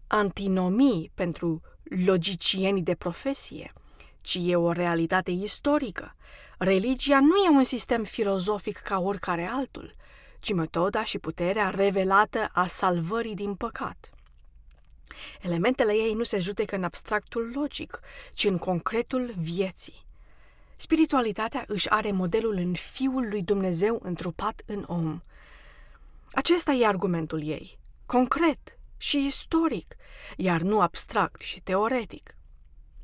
antinomii 0.07 1.11
pentru 1.13 1.61
logicieni 2.05 2.81
de 2.81 2.95
profesie, 2.95 3.73
ci 4.21 4.37
e 4.41 4.55
o 4.55 4.71
realitate 4.71 5.31
istorică. 5.31 6.15
Religia 6.57 7.19
nu 7.19 7.35
e 7.35 7.49
un 7.49 7.63
sistem 7.63 8.03
filozofic 8.03 8.77
ca 8.77 8.99
oricare 8.99 9.49
altul, 9.51 9.95
ci 10.39 10.53
metoda 10.53 11.03
și 11.03 11.19
puterea 11.19 11.69
revelată 11.69 12.49
a 12.53 12.67
salvării 12.67 13.35
din 13.35 13.55
păcat. 13.55 14.14
Elementele 15.41 15.93
ei 15.93 16.13
nu 16.13 16.23
se 16.23 16.39
judecă 16.39 16.75
în 16.75 16.83
abstractul 16.83 17.51
logic, 17.55 17.99
ci 18.33 18.43
în 18.43 18.57
concretul 18.57 19.33
vieții. 19.37 20.05
Spiritualitatea 20.77 21.63
își 21.67 21.89
are 21.89 22.11
modelul 22.11 22.53
în 22.53 22.73
Fiul 22.73 23.27
lui 23.29 23.41
Dumnezeu 23.41 23.99
întrupat 24.03 24.61
în 24.65 24.83
om. 24.87 25.21
Acesta 26.31 26.71
e 26.71 26.87
argumentul 26.87 27.47
ei, 27.47 27.77
concret, 28.05 28.77
și 28.97 29.25
istoric, 29.25 29.95
iar 30.37 30.61
nu 30.61 30.81
abstract 30.81 31.41
și 31.41 31.61
teoretic. 31.61 32.35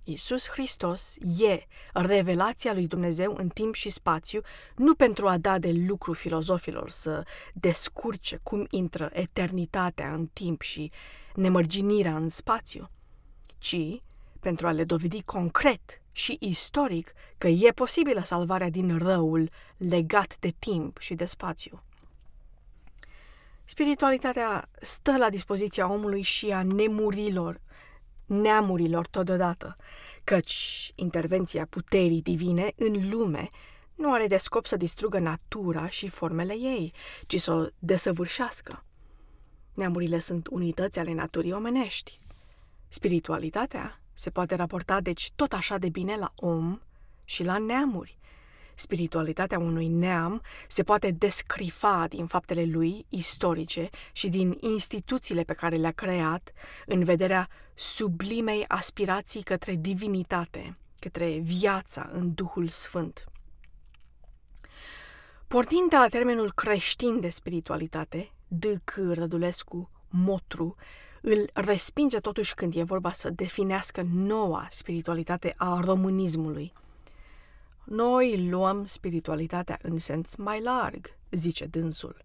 Isus 0.03 0.49
Hristos 0.49 1.15
e 1.39 1.65
revelația 1.93 2.73
lui 2.73 2.87
Dumnezeu 2.87 3.35
în 3.37 3.49
timp 3.49 3.75
și 3.75 3.89
spațiu, 3.89 4.41
nu 4.75 4.95
pentru 4.95 5.27
a 5.27 5.37
da 5.37 5.59
de 5.59 5.71
lucru 5.87 6.13
filozofilor 6.13 6.89
să 6.89 7.23
descurce 7.53 8.39
cum 8.43 8.67
intră 8.69 9.09
eternitatea 9.13 10.13
în 10.13 10.25
timp 10.33 10.61
și 10.61 10.91
nemărginirea 11.35 12.15
în 12.15 12.29
spațiu, 12.29 12.89
ci 13.57 14.01
pentru 14.39 14.67
a 14.67 14.71
le 14.71 14.83
dovedi 14.83 15.23
concret 15.23 16.01
și 16.11 16.37
istoric 16.39 17.13
că 17.37 17.47
e 17.47 17.71
posibilă 17.71 18.19
salvarea 18.19 18.69
din 18.69 18.97
răul 18.97 19.49
legat 19.77 20.37
de 20.39 20.53
timp 20.59 20.97
și 20.97 21.13
de 21.13 21.25
spațiu. 21.25 21.83
Spiritualitatea 23.63 24.69
stă 24.81 25.17
la 25.17 25.29
dispoziția 25.29 25.91
omului 25.91 26.21
și 26.21 26.51
a 26.51 26.63
nemurilor, 26.63 27.61
neamurilor 28.31 29.07
totodată, 29.07 29.75
căci 30.23 30.91
intervenția 30.95 31.65
puterii 31.65 32.21
divine 32.21 32.71
în 32.75 33.09
lume 33.09 33.47
nu 33.95 34.13
are 34.13 34.27
de 34.27 34.37
scop 34.37 34.65
să 34.65 34.77
distrugă 34.77 35.19
natura 35.19 35.87
și 35.87 36.09
formele 36.09 36.53
ei, 36.53 36.93
ci 37.27 37.39
să 37.39 37.51
o 37.51 37.65
desăvârșească. 37.79 38.83
Neamurile 39.73 40.19
sunt 40.19 40.47
unități 40.47 40.99
ale 40.99 41.13
naturii 41.13 41.51
omenești. 41.51 42.19
Spiritualitatea 42.87 44.01
se 44.13 44.29
poate 44.29 44.55
raporta 44.55 45.01
deci 45.01 45.31
tot 45.35 45.53
așa 45.53 45.77
de 45.77 45.89
bine 45.89 46.15
la 46.15 46.33
om 46.35 46.79
și 47.25 47.43
la 47.43 47.57
neamuri, 47.57 48.19
Spiritualitatea 48.81 49.59
unui 49.59 49.87
neam 49.87 50.41
se 50.67 50.83
poate 50.83 51.11
descrifa 51.11 52.05
din 52.09 52.25
faptele 52.25 52.63
lui 52.63 53.05
istorice 53.09 53.89
și 54.11 54.29
din 54.29 54.57
instituțiile 54.59 55.43
pe 55.43 55.53
care 55.53 55.75
le-a 55.75 55.91
creat 55.91 56.51
în 56.85 57.03
vederea 57.03 57.47
sublimei 57.81 58.65
aspirații 58.67 59.43
către 59.43 59.75
divinitate, 59.75 60.77
către 60.99 61.37
viața 61.37 62.09
în 62.11 62.33
Duhul 62.33 62.67
Sfânt. 62.67 63.25
Portind 65.47 65.89
de 65.89 65.95
la 65.95 66.07
termenul 66.07 66.51
creștin 66.53 67.19
de 67.19 67.29
spiritualitate, 67.29 68.31
D.C. 68.47 68.93
Rădulescu 68.95 69.89
Motru 70.09 70.75
îl 71.21 71.49
respinge 71.53 72.19
totuși 72.19 72.53
când 72.53 72.75
e 72.75 72.83
vorba 72.83 73.11
să 73.11 73.29
definească 73.29 74.01
noua 74.13 74.67
spiritualitate 74.69 75.53
a 75.57 75.79
românismului– 75.79 76.73
noi 77.83 78.49
luăm 78.49 78.85
spiritualitatea 78.85 79.79
în 79.81 79.97
sens 79.97 80.35
mai 80.35 80.61
larg, 80.61 81.17
zice 81.31 81.65
dânsul, 81.65 82.23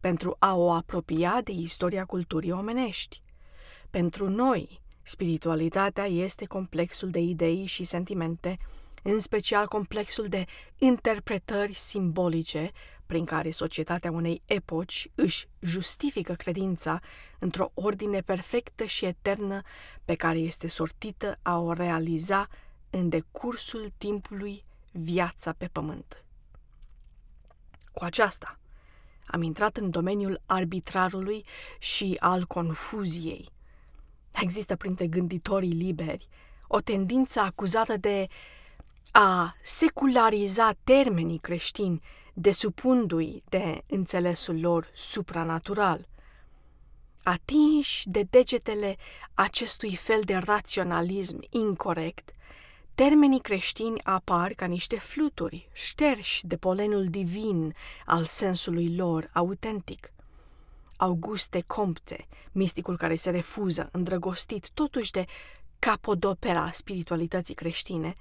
pentru 0.00 0.36
a 0.38 0.56
o 0.56 0.72
apropia 0.72 1.40
de 1.44 1.52
istoria 1.52 2.04
culturii 2.04 2.50
omenești. 2.50 3.22
Pentru 3.90 4.28
noi, 4.28 4.80
spiritualitatea 5.08 6.04
este 6.04 6.44
complexul 6.44 7.10
de 7.10 7.18
idei 7.18 7.64
și 7.64 7.84
sentimente, 7.84 8.56
în 9.02 9.20
special 9.20 9.66
complexul 9.66 10.26
de 10.26 10.44
interpretări 10.78 11.72
simbolice 11.72 12.70
prin 13.06 13.24
care 13.24 13.50
societatea 13.50 14.10
unei 14.10 14.42
epoci 14.44 15.10
își 15.14 15.48
justifică 15.60 16.32
credința 16.32 17.00
într-o 17.38 17.70
ordine 17.74 18.20
perfectă 18.20 18.84
și 18.84 19.04
eternă 19.04 19.60
pe 20.04 20.14
care 20.14 20.38
este 20.38 20.66
sortită 20.66 21.38
a 21.42 21.58
o 21.58 21.72
realiza 21.72 22.48
în 22.90 23.08
decursul 23.08 23.92
timpului 23.98 24.64
viața 24.92 25.52
pe 25.52 25.66
pământ. 25.66 26.24
Cu 27.92 28.04
aceasta, 28.04 28.58
am 29.26 29.42
intrat 29.42 29.76
în 29.76 29.90
domeniul 29.90 30.42
arbitrarului 30.46 31.44
și 31.78 32.16
al 32.18 32.44
confuziei, 32.44 33.48
există 34.42 34.76
printre 34.76 35.06
gânditorii 35.06 35.72
liberi 35.72 36.28
o 36.68 36.80
tendință 36.80 37.40
acuzată 37.40 37.96
de 37.96 38.26
a 39.10 39.54
seculariza 39.62 40.76
termenii 40.84 41.38
creștini, 41.38 42.00
desupundu-i 42.34 43.42
de 43.48 43.82
înțelesul 43.86 44.60
lor 44.60 44.90
supranatural. 44.94 46.08
Atinși 47.22 48.08
de 48.08 48.22
degetele 48.30 48.96
acestui 49.34 49.96
fel 49.96 50.20
de 50.24 50.36
raționalism 50.36 51.38
incorrect, 51.50 52.30
termenii 52.94 53.40
creștini 53.40 54.02
apar 54.02 54.52
ca 54.52 54.66
niște 54.66 54.98
fluturi, 54.98 55.68
șterși 55.72 56.46
de 56.46 56.56
polenul 56.56 57.04
divin 57.04 57.74
al 58.06 58.24
sensului 58.24 58.96
lor 58.96 59.30
autentic. 59.32 60.12
Auguste 61.00 61.60
Comte, 61.66 62.26
misticul 62.52 62.96
care 62.96 63.14
se 63.14 63.30
refuză, 63.30 63.88
îndrăgostit 63.92 64.70
totuși 64.74 65.10
de 65.10 65.24
capodopera 65.78 66.70
spiritualității 66.70 67.54
creștine, 67.54 68.14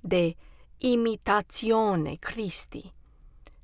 de 0.00 0.34
imitațione 0.78 2.14
Christi, 2.14 2.92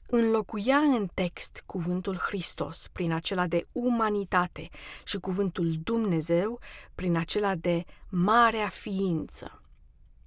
înlocuia 0.07 0.77
în 0.77 1.09
text 1.15 1.63
cuvântul 1.67 2.17
Hristos 2.17 2.89
prin 2.93 3.13
acela 3.13 3.47
de 3.47 3.67
umanitate 3.73 4.69
și 5.05 5.19
cuvântul 5.19 5.75
Dumnezeu 5.83 6.61
prin 6.95 7.17
acela 7.17 7.55
de 7.55 7.85
marea 8.09 8.69
ființă. 8.69 9.63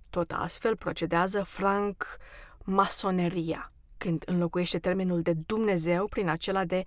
Tot 0.10 0.32
astfel 0.32 0.78
procedează 0.78 1.44
Frank 1.44 2.18
masoneria, 2.64 3.72
când 3.98 4.24
înlocuiește 4.26 4.80
termenul 4.80 5.22
de 5.22 5.34
Dumnezeu 5.34 6.08
prin 6.08 6.30
acela 6.30 6.66
de 6.66 6.84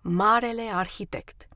Marele 0.00 0.70
Arhitect. 0.72 1.48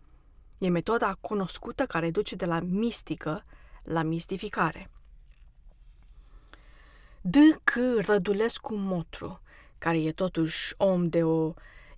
E 0.59 0.69
metoda 0.69 1.17
cunoscută 1.21 1.87
care 1.87 2.11
duce 2.11 2.35
de 2.35 2.45
la 2.45 2.61
mistică 2.61 3.45
la 3.83 4.03
mistificare. 4.03 4.91
D. 7.21 7.37
C. 7.65 7.73
Rădulescu 7.99 8.75
Motru, 8.75 9.41
care 9.79 10.03
e 10.03 10.13
totuși 10.13 10.75
om 10.77 11.09
de 11.09 11.25
o 11.25 11.53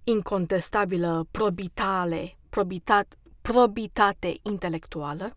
incontestabilă 0.05 1.27
probitale, 1.31 2.37
probitat, 2.49 3.15
probitate 3.43 4.39
intelectuală, 4.43 5.37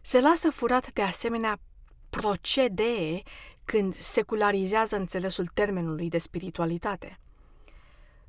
se 0.00 0.20
lasă 0.20 0.50
furat 0.50 0.92
de 0.92 1.02
asemenea 1.02 1.60
procedee 2.10 3.22
când 3.64 3.94
secularizează 3.94 4.96
înțelesul 4.96 5.46
termenului 5.46 6.08
de 6.08 6.18
spiritualitate. 6.18 7.18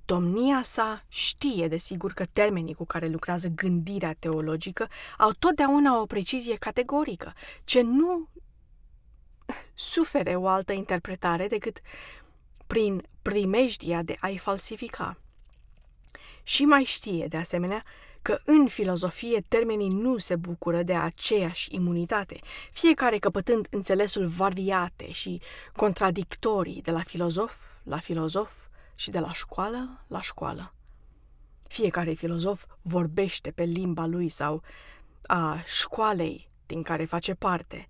Domnia 0.05 0.61
sa 0.61 1.03
știe, 1.07 1.67
desigur, 1.67 2.11
că 2.11 2.25
termenii 2.25 2.73
cu 2.73 2.85
care 2.85 3.07
lucrează 3.07 3.47
gândirea 3.47 4.15
teologică 4.19 4.87
au 5.17 5.31
totdeauna 5.39 5.99
o 5.99 6.05
precizie 6.05 6.55
categorică, 6.55 7.33
ce 7.63 7.81
nu 7.81 8.27
sufere 9.73 10.35
o 10.35 10.47
altă 10.47 10.73
interpretare 10.73 11.47
decât 11.47 11.81
prin 12.67 13.03
primejdia 13.21 14.01
de 14.01 14.15
a-i 14.19 14.37
falsifica. 14.37 15.17
Și 16.43 16.65
mai 16.65 16.83
știe, 16.83 17.27
de 17.27 17.37
asemenea, 17.37 17.83
că 18.21 18.39
în 18.45 18.67
filozofie 18.67 19.45
termenii 19.47 19.89
nu 19.89 20.17
se 20.17 20.35
bucură 20.35 20.83
de 20.83 20.95
aceeași 20.95 21.75
imunitate, 21.75 22.39
fiecare 22.71 23.17
căpătând 23.17 23.67
înțelesul 23.69 24.27
variate 24.27 25.11
și 25.11 25.41
contradictorii 25.75 26.81
de 26.81 26.91
la 26.91 26.99
filozof 26.99 27.55
la 27.83 27.97
filozof 27.97 28.67
și 29.03 29.09
de 29.09 29.19
la 29.19 29.33
școală 29.33 30.03
la 30.07 30.21
școală. 30.21 30.73
Fiecare 31.67 32.13
filozof 32.13 32.65
vorbește 32.81 33.51
pe 33.51 33.63
limba 33.63 34.05
lui 34.05 34.29
sau 34.29 34.61
a 35.25 35.61
școalei 35.65 36.49
din 36.65 36.83
care 36.83 37.05
face 37.05 37.33
parte, 37.33 37.89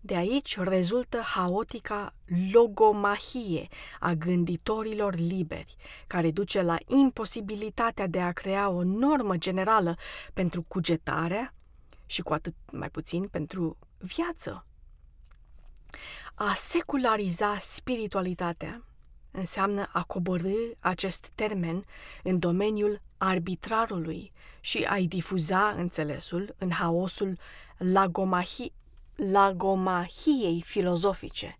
de 0.00 0.16
aici 0.16 0.58
rezultă 0.58 1.20
haotica 1.20 2.14
logomahie 2.52 3.68
a 4.00 4.12
gânditorilor 4.12 5.14
liberi, 5.14 5.76
care 6.06 6.30
duce 6.30 6.62
la 6.62 6.76
imposibilitatea 6.86 8.06
de 8.06 8.20
a 8.20 8.32
crea 8.32 8.68
o 8.68 8.82
normă 8.82 9.36
generală 9.36 9.96
pentru 10.34 10.62
cugetarea 10.62 11.54
și 12.06 12.22
cu 12.22 12.32
atât 12.32 12.54
mai 12.72 12.90
puțin 12.90 13.28
pentru 13.28 13.78
viață. 13.98 14.66
A 16.34 16.54
seculariza 16.54 17.58
spiritualitatea 17.58 18.84
înseamnă 19.36 19.88
a 19.92 20.02
coborâ 20.02 20.70
acest 20.80 21.30
termen 21.34 21.84
în 22.22 22.38
domeniul 22.38 23.00
arbitrarului 23.18 24.32
și 24.60 24.84
a-i 24.88 25.06
difuza 25.06 25.68
înțelesul 25.68 26.54
în 26.58 26.70
haosul 26.70 27.38
lagomahie 27.78 28.72
lagomahiei 29.16 30.62
filozofice. 30.64 31.58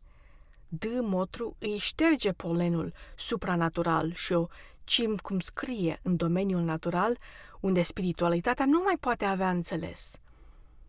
D. 0.69 0.85
Motru 1.01 1.57
îi 1.59 1.77
șterge 1.77 2.33
polenul 2.33 2.93
supranatural 3.15 4.13
și 4.13 4.33
o 4.33 4.47
circumscrie 4.85 6.01
în 6.03 6.17
domeniul 6.17 6.63
natural, 6.63 7.19
unde 7.61 7.83
spiritualitatea 7.83 8.65
nu 8.65 8.81
mai 8.85 8.97
poate 9.01 9.25
avea 9.25 9.51
înțeles. 9.51 10.17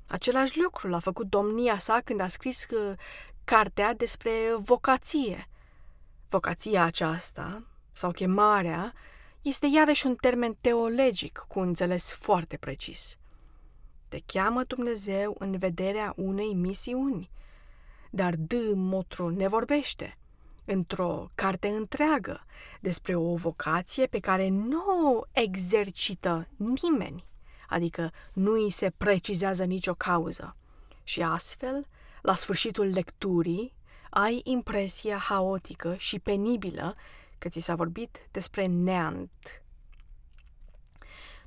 Același 0.08 0.60
lucru 0.62 0.88
l-a 0.88 1.00
făcut 1.00 1.30
domnia 1.30 1.78
sa 1.78 2.02
când 2.04 2.20
a 2.20 2.28
scris 2.28 2.66
uh, 2.70 2.98
cartea 3.44 3.94
despre 3.94 4.32
vocație. 4.60 5.48
Vocația 6.36 6.84
aceasta, 6.84 7.64
sau 7.92 8.12
chemarea, 8.12 8.94
este 9.42 9.68
iarăși 9.74 10.06
un 10.06 10.16
termen 10.16 10.58
teologic 10.62 11.46
cu 11.48 11.60
înțeles 11.60 12.14
foarte 12.14 12.58
precis. 12.58 13.18
Te 14.08 14.20
cheamă 14.26 14.64
Dumnezeu 14.64 15.36
în 15.40 15.58
vederea 15.58 16.14
unei 16.16 16.54
misiuni. 16.54 17.30
Dar 18.10 18.34
D. 18.36 18.54
Motru 18.74 19.30
ne 19.30 19.48
vorbește 19.48 20.18
într-o 20.66 21.26
carte 21.36 21.68
întreagă 21.68 22.46
despre 22.80 23.16
o 23.16 23.36
vocație 23.36 24.06
pe 24.06 24.20
care 24.20 24.50
nu 24.50 24.84
o 25.16 25.22
exercită 25.32 26.48
nimeni, 26.56 27.26
adică 27.68 28.12
nu 28.34 28.52
îi 28.52 28.70
se 28.70 28.90
precizează 28.98 29.64
nicio 29.64 29.94
cauză. 29.94 30.56
Și 31.04 31.22
astfel, 31.22 31.88
la 32.22 32.34
sfârșitul 32.34 32.86
lecturii, 32.86 33.75
ai 34.18 34.42
impresia 34.44 35.18
haotică 35.18 35.96
și 35.98 36.20
penibilă 36.20 36.96
că 37.38 37.50
ți 37.50 37.60
s-a 37.60 37.76
vorbit 37.76 38.28
despre 38.32 38.66
neant. 38.66 39.64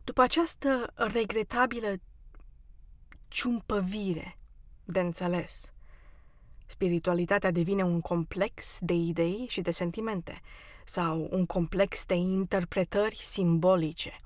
După 0.05 0.23
această 0.23 0.93
regretabilă 0.95 1.95
ciumpăvire 3.29 4.39
de 4.85 5.01
înțeles. 5.01 5.73
Spiritualitatea 6.67 7.51
devine 7.51 7.83
un 7.83 8.01
complex 8.01 8.79
de 8.81 8.95
idei 8.95 9.47
și 9.49 9.61
de 9.61 9.71
sentimente 9.71 10.41
sau 10.85 11.27
un 11.31 11.47
complex 11.47 12.05
de 12.05 12.15
interpretări 12.15 13.17
simbolice. 13.17 14.21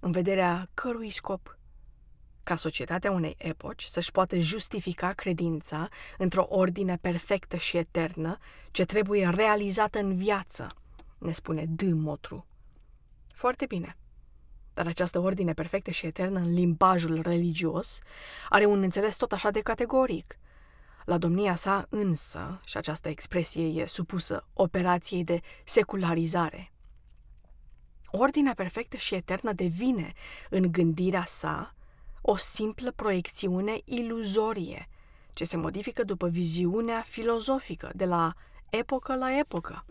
În 0.00 0.10
vederea 0.10 0.68
cărui 0.74 1.10
scop? 1.10 1.58
Ca 2.50 2.56
societatea 2.56 3.10
unei 3.10 3.34
epoci 3.38 3.82
să-și 3.82 4.10
poată 4.10 4.38
justifica 4.38 5.12
credința 5.12 5.88
într-o 6.18 6.46
ordine 6.48 6.96
perfectă 6.96 7.56
și 7.56 7.76
eternă 7.76 8.38
ce 8.70 8.84
trebuie 8.84 9.28
realizată 9.28 9.98
în 9.98 10.16
viață, 10.16 10.66
ne 11.18 11.32
spune 11.32 11.64
D. 11.68 11.82
Motru. 11.82 12.46
Foarte 13.34 13.66
bine. 13.66 13.96
Dar 14.74 14.86
această 14.86 15.18
ordine 15.18 15.52
perfectă 15.52 15.90
și 15.90 16.06
eternă 16.06 16.38
în 16.38 16.54
limbajul 16.54 17.20
religios 17.20 17.98
are 18.48 18.64
un 18.64 18.82
înțeles 18.82 19.16
tot 19.16 19.32
așa 19.32 19.50
de 19.50 19.60
categoric. 19.60 20.38
La 21.04 21.18
domnia 21.18 21.54
sa 21.54 21.86
însă, 21.88 22.60
și 22.64 22.76
această 22.76 23.08
expresie 23.08 23.66
e 23.66 23.86
supusă 23.86 24.46
operației 24.52 25.24
de 25.24 25.40
secularizare. 25.64 26.72
Ordinea 28.06 28.54
perfectă 28.54 28.96
și 28.96 29.14
eternă 29.14 29.52
devine, 29.52 30.12
în 30.48 30.72
gândirea 30.72 31.24
sa, 31.24 31.74
o 32.20 32.36
simplă 32.36 32.90
proiecțiune 32.90 33.80
iluzorie, 33.84 34.88
ce 35.32 35.44
se 35.44 35.56
modifică 35.56 36.02
după 36.02 36.28
viziunea 36.28 37.00
filozofică, 37.00 37.90
de 37.94 38.04
la 38.04 38.34
epocă 38.70 39.16
la 39.16 39.38
epocă. 39.38 39.84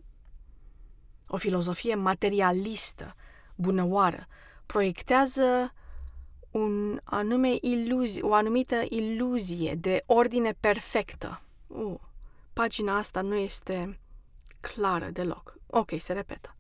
O 1.28 1.38
filozofie 1.38 1.96
materialistă, 1.96 3.16
bunăoară, 3.56 4.28
proiectează 4.66 5.74
un 6.52 7.00
anume 7.04 7.58
iluzie, 7.62 8.22
o 8.22 8.34
anumită 8.34 8.76
iluzie 8.90 9.76
de 9.76 10.04
ordine 10.06 10.54
perfectă. 10.60 11.42
Uh, 11.68 12.00
pagina 12.54 12.98
asta 12.98 13.22
nu 13.22 13.36
este 13.36 14.00
clară 14.60 15.06
deloc. 15.06 15.58
Ok, 15.68 15.90
se 15.98 16.14
repetă. 16.14 16.56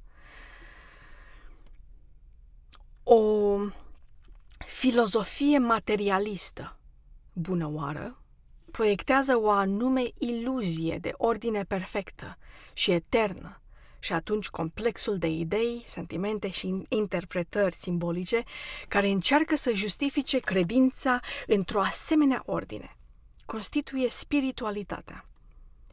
O 3.03 3.58
filozofie 4.79 5.57
materialistă, 5.57 6.77
bună 7.33 7.69
oară, 7.73 8.21
proiectează 8.71 9.37
o 9.37 9.49
anume 9.49 10.03
iluzie 10.17 10.97
de 10.97 11.13
ordine 11.17 11.63
perfectă 11.63 12.37
și 12.73 12.91
eternă 12.91 13.61
și 13.99 14.13
atunci 14.13 14.47
complexul 14.47 15.17
de 15.17 15.27
idei, 15.27 15.81
sentimente 15.85 16.49
și 16.49 16.85
interpretări 16.89 17.75
simbolice 17.75 18.43
care 18.87 19.07
încearcă 19.09 19.55
să 19.55 19.71
justifice 19.73 20.39
credința 20.39 21.19
într-o 21.47 21.81
asemenea 21.81 22.43
ordine. 22.45 22.97
Constituie 23.45 24.09
spiritualitatea. 24.09 25.23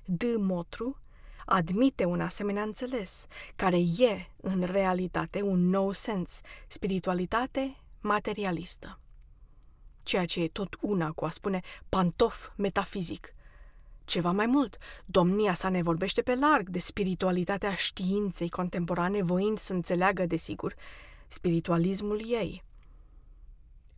D. 0.05 0.23
Motru 0.37 0.99
admite 1.47 2.05
un 2.05 2.21
asemenea 2.21 2.63
înțeles, 2.63 3.27
care 3.57 3.79
e, 3.99 4.31
în 4.41 4.63
realitate, 4.63 5.43
un 5.43 5.69
nou 5.69 5.93
sens, 5.93 6.41
spiritualitate 6.69 7.77
materialistă. 8.07 8.99
Ceea 10.03 10.25
ce 10.25 10.43
e 10.43 10.49
tot 10.49 10.77
una 10.81 11.13
cu 11.13 11.25
a 11.25 11.29
spune 11.29 11.61
pantof 11.89 12.49
metafizic, 12.57 13.35
ceva 14.07 14.31
mai 14.31 14.47
mult, 14.47 14.77
domnia 15.05 15.55
sa 15.55 15.69
ne 15.69 15.83
vorbește 15.83 16.23
pe 16.23 16.35
larg 16.35 16.69
de 16.69 16.79
spiritualitatea 16.79 17.75
științei 17.75 18.49
contemporane, 18.49 19.23
voind 19.23 19.59
să 19.59 19.73
înțeleagă, 19.73 20.27
desigur, 20.27 20.75
spiritualismul 21.29 22.21
ei. 22.31 22.65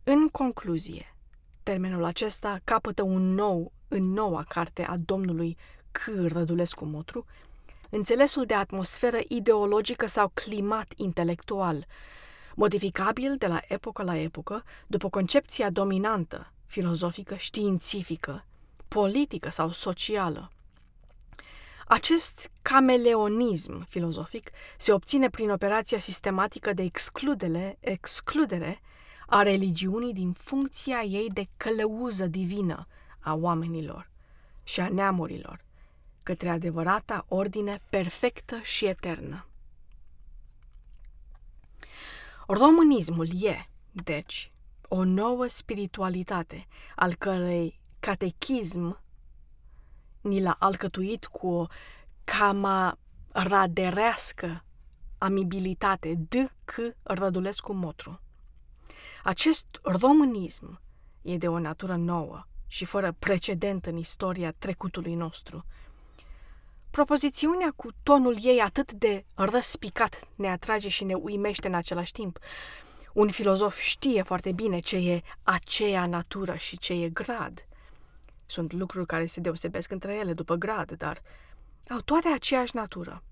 În 0.03 0.27
concluzie, 0.27 1.15
termenul 1.63 2.03
acesta 2.03 2.59
capătă 2.63 3.03
un 3.03 3.33
nou 3.33 3.71
în 3.87 4.13
noua 4.13 4.43
carte 4.43 4.83
a 4.83 4.97
domnului 4.97 5.57
C. 5.91 5.99
Rădulescu 6.27 6.85
Motru, 6.85 7.25
înțelesul 7.89 8.45
de 8.45 8.53
atmosferă 8.53 9.19
ideologică 9.27 10.05
sau 10.05 10.31
climat 10.33 10.93
intelectual, 10.95 11.85
modificabil 12.59 13.35
de 13.37 13.47
la 13.47 13.59
epocă 13.67 14.03
la 14.03 14.17
epocă, 14.17 14.63
după 14.87 15.09
concepția 15.09 15.69
dominantă, 15.69 16.51
filozofică, 16.65 17.35
științifică, 17.35 18.45
politică 18.87 19.49
sau 19.49 19.71
socială. 19.71 20.51
Acest 21.87 22.49
cameleonism 22.61 23.85
filozofic 23.85 24.49
se 24.77 24.91
obține 24.91 25.29
prin 25.29 25.49
operația 25.49 25.97
sistematică 25.97 26.73
de 26.73 26.83
excludere, 26.83 27.77
excludere 27.79 28.79
a 29.27 29.41
religiunii 29.41 30.13
din 30.13 30.31
funcția 30.31 31.01
ei 31.01 31.29
de 31.33 31.47
călăuză 31.57 32.27
divină 32.27 32.87
a 33.19 33.33
oamenilor 33.33 34.09
și 34.63 34.79
a 34.79 34.89
neamurilor, 34.89 35.63
către 36.23 36.49
adevărata 36.49 37.25
ordine 37.27 37.81
perfectă 37.89 38.59
și 38.63 38.85
eternă. 38.85 39.48
Românismul 42.51 43.43
e, 43.43 43.69
deci, 43.91 44.51
o 44.87 45.03
nouă 45.03 45.47
spiritualitate, 45.47 46.67
al 46.95 47.15
cărei 47.15 47.79
catechism 47.99 49.01
ni 50.21 50.41
l-a 50.41 50.55
alcătuit 50.59 51.25
cu 51.25 51.47
o 51.47 51.65
camaraderească 52.23 54.65
amibilitate 55.17 56.13
D.C. 56.29 56.75
Rădulescu 57.03 57.73
Motru. 57.73 58.21
Acest 59.23 59.79
românism 59.83 60.81
e 61.21 61.37
de 61.37 61.47
o 61.47 61.59
natură 61.59 61.95
nouă 61.95 62.47
și 62.67 62.85
fără 62.85 63.15
precedent 63.19 63.85
în 63.85 63.97
istoria 63.97 64.51
trecutului 64.51 65.13
nostru. 65.13 65.65
Propozițiunea 66.91 67.73
cu 67.75 67.87
tonul 68.03 68.37
ei 68.41 68.59
atât 68.59 68.91
de 68.91 69.25
răspicat 69.33 70.27
ne 70.35 70.49
atrage 70.49 70.89
și 70.89 71.03
ne 71.03 71.13
uimește 71.13 71.67
în 71.67 71.73
același 71.73 72.11
timp. 72.11 72.39
Un 73.13 73.29
filozof 73.29 73.79
știe 73.79 74.21
foarte 74.21 74.51
bine 74.51 74.79
ce 74.79 74.97
e 74.97 75.21
aceea 75.43 76.05
natură 76.05 76.55
și 76.55 76.77
ce 76.77 76.93
e 76.93 77.09
grad. 77.09 77.67
Sunt 78.45 78.73
lucruri 78.73 79.05
care 79.05 79.25
se 79.25 79.39
deosebesc 79.39 79.91
între 79.91 80.15
ele 80.15 80.33
după 80.33 80.55
grad, 80.55 80.91
dar 80.91 81.21
au 81.89 81.99
toate 81.99 82.27
aceeași 82.27 82.75
natură. 82.75 83.23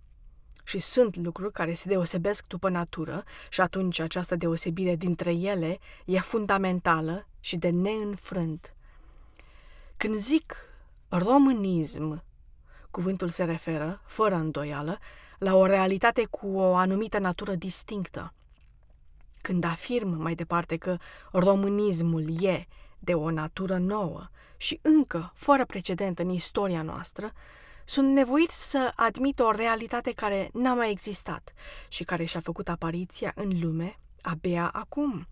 Și 0.63 0.80
sunt 0.80 1.15
lucruri 1.15 1.54
care 1.54 1.74
se 1.74 1.88
deosebesc 1.88 2.48
după 2.48 2.70
natură 2.70 3.24
și 3.50 3.62
atunci 3.62 4.00
această 4.00 4.36
deosebire 4.36 4.96
dintre 4.96 5.32
ele 5.34 5.78
e 6.06 6.20
fundamentală 6.20 7.28
și 7.39 7.58
de 7.58 7.70
neînfrânt. 7.70 8.74
Când 9.98 10.15
zic 10.15 10.56
românism, 11.10 12.24
cuvântul 12.91 13.30
se 13.30 13.43
referă, 13.43 14.02
fără 14.06 14.36
îndoială, 14.36 14.97
la 15.38 15.56
o 15.56 15.65
realitate 15.65 16.26
cu 16.30 16.47
o 16.47 16.76
anumită 16.76 17.19
natură 17.19 17.56
distinctă. 17.56 18.34
Când 19.41 19.63
afirm 19.63 20.21
mai 20.21 20.36
departe 20.36 20.78
că 20.78 20.97
românismul 21.32 22.43
e 22.43 22.67
de 23.00 23.13
o 23.13 23.32
natură 23.32 23.78
nouă 23.78 24.28
și 24.58 24.80
încă 24.82 25.32
fără 25.36 25.65
precedent 25.65 26.19
în 26.19 26.30
istoria 26.30 26.82
noastră, 26.82 27.32
sunt 27.86 28.13
nevoit 28.13 28.50
să 28.50 28.91
admit 28.95 29.39
o 29.39 29.52
realitate 29.52 30.12
care 30.12 30.50
n-a 30.54 30.73
mai 30.73 30.91
existat 30.91 31.54
și 31.88 32.04
care 32.04 32.23
și-a 32.23 32.39
făcut 32.39 32.69
apariția 32.69 33.32
în 33.36 33.60
lume 33.62 34.00
abia 34.21 34.69
acum. 34.69 35.28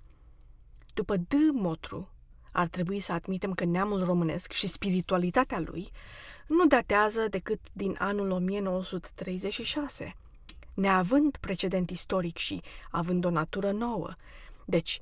După 0.93 1.15
D. 1.15 1.33
Motru, 1.53 2.09
ar 2.55 2.67
trebui 2.67 2.99
să 2.99 3.11
admitem 3.11 3.53
că 3.53 3.65
neamul 3.65 4.03
românesc 4.03 4.51
și 4.51 4.67
spiritualitatea 4.67 5.59
lui 5.59 5.91
nu 6.47 6.65
datează 6.65 7.27
decât 7.27 7.59
din 7.73 7.95
anul 7.99 8.31
1936, 8.31 10.15
neavând 10.73 11.37
precedent 11.37 11.89
istoric 11.89 12.37
și 12.37 12.61
având 12.91 13.25
o 13.25 13.29
natură 13.29 13.71
nouă. 13.71 14.13
Deci, 14.65 14.99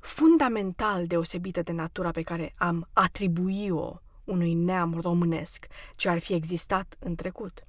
fundamental 0.00 1.06
deosebită 1.06 1.62
de 1.62 1.72
natura 1.72 2.10
pe 2.10 2.22
care 2.22 2.52
am 2.56 2.88
atribuit-o 2.92 4.00
unui 4.24 4.54
neam 4.54 5.00
românesc 5.00 5.66
ce 5.92 6.08
ar 6.08 6.18
fi 6.18 6.32
existat 6.32 6.96
în 6.98 7.14
trecut. 7.14 7.64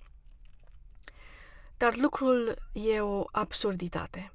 Dar 1.78 1.96
lucrul 1.98 2.56
e 2.72 3.02
o 3.02 3.24
absurditate. 3.32 4.32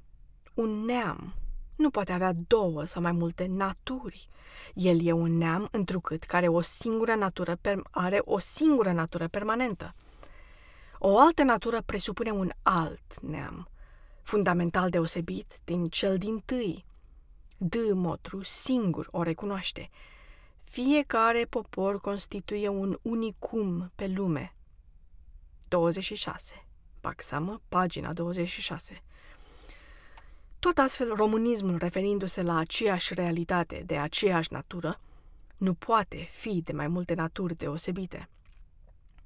Un 0.55 0.85
neam 0.85 1.35
nu 1.81 1.91
poate 1.91 2.13
avea 2.13 2.33
două 2.47 2.85
sau 2.85 3.03
mai 3.03 3.13
multe 3.13 3.47
naturi. 3.47 4.29
El 4.75 5.07
e 5.07 5.13
un 5.13 5.37
neam 5.37 5.69
întrucât 5.71 6.23
care 6.25 6.49
o 6.49 6.61
singură 6.61 7.15
natură 7.15 7.59
are 7.91 8.21
o 8.25 8.39
singură 8.39 8.93
natură 8.93 9.29
permanentă. 9.29 9.95
O 10.99 11.19
altă 11.19 11.43
natură 11.43 11.83
presupune 11.83 12.31
un 12.31 12.51
alt 12.63 13.21
neam, 13.21 13.69
fundamental 14.23 14.91
deosebit 14.91 15.59
din 15.65 15.85
cel 15.85 16.19
din 16.19 16.43
tâi, 16.45 16.85
D. 17.57 17.75
Motru 17.93 18.43
singur 18.43 19.09
o 19.11 19.23
recunoaște. 19.23 19.91
Fiecare 20.65 21.45
popor 21.45 22.01
constituie 22.01 22.69
un 22.69 22.99
unicum 23.03 23.93
pe 23.95 24.07
lume. 24.07 24.55
26. 25.69 26.65
Baxamă, 27.01 27.61
pagina 27.69 28.13
26. 28.13 29.03
Tot 30.61 30.79
astfel, 30.79 31.15
românismul, 31.15 31.79
referindu-se 31.79 32.43
la 32.43 32.59
aceeași 32.59 33.15
realitate 33.15 33.83
de 33.87 33.97
aceeași 33.97 34.53
natură, 34.53 35.01
nu 35.57 35.75
poate 35.75 36.17
fi 36.31 36.61
de 36.65 36.73
mai 36.73 36.89
multe 36.89 37.15
naturi 37.15 37.57
deosebite. 37.57 38.29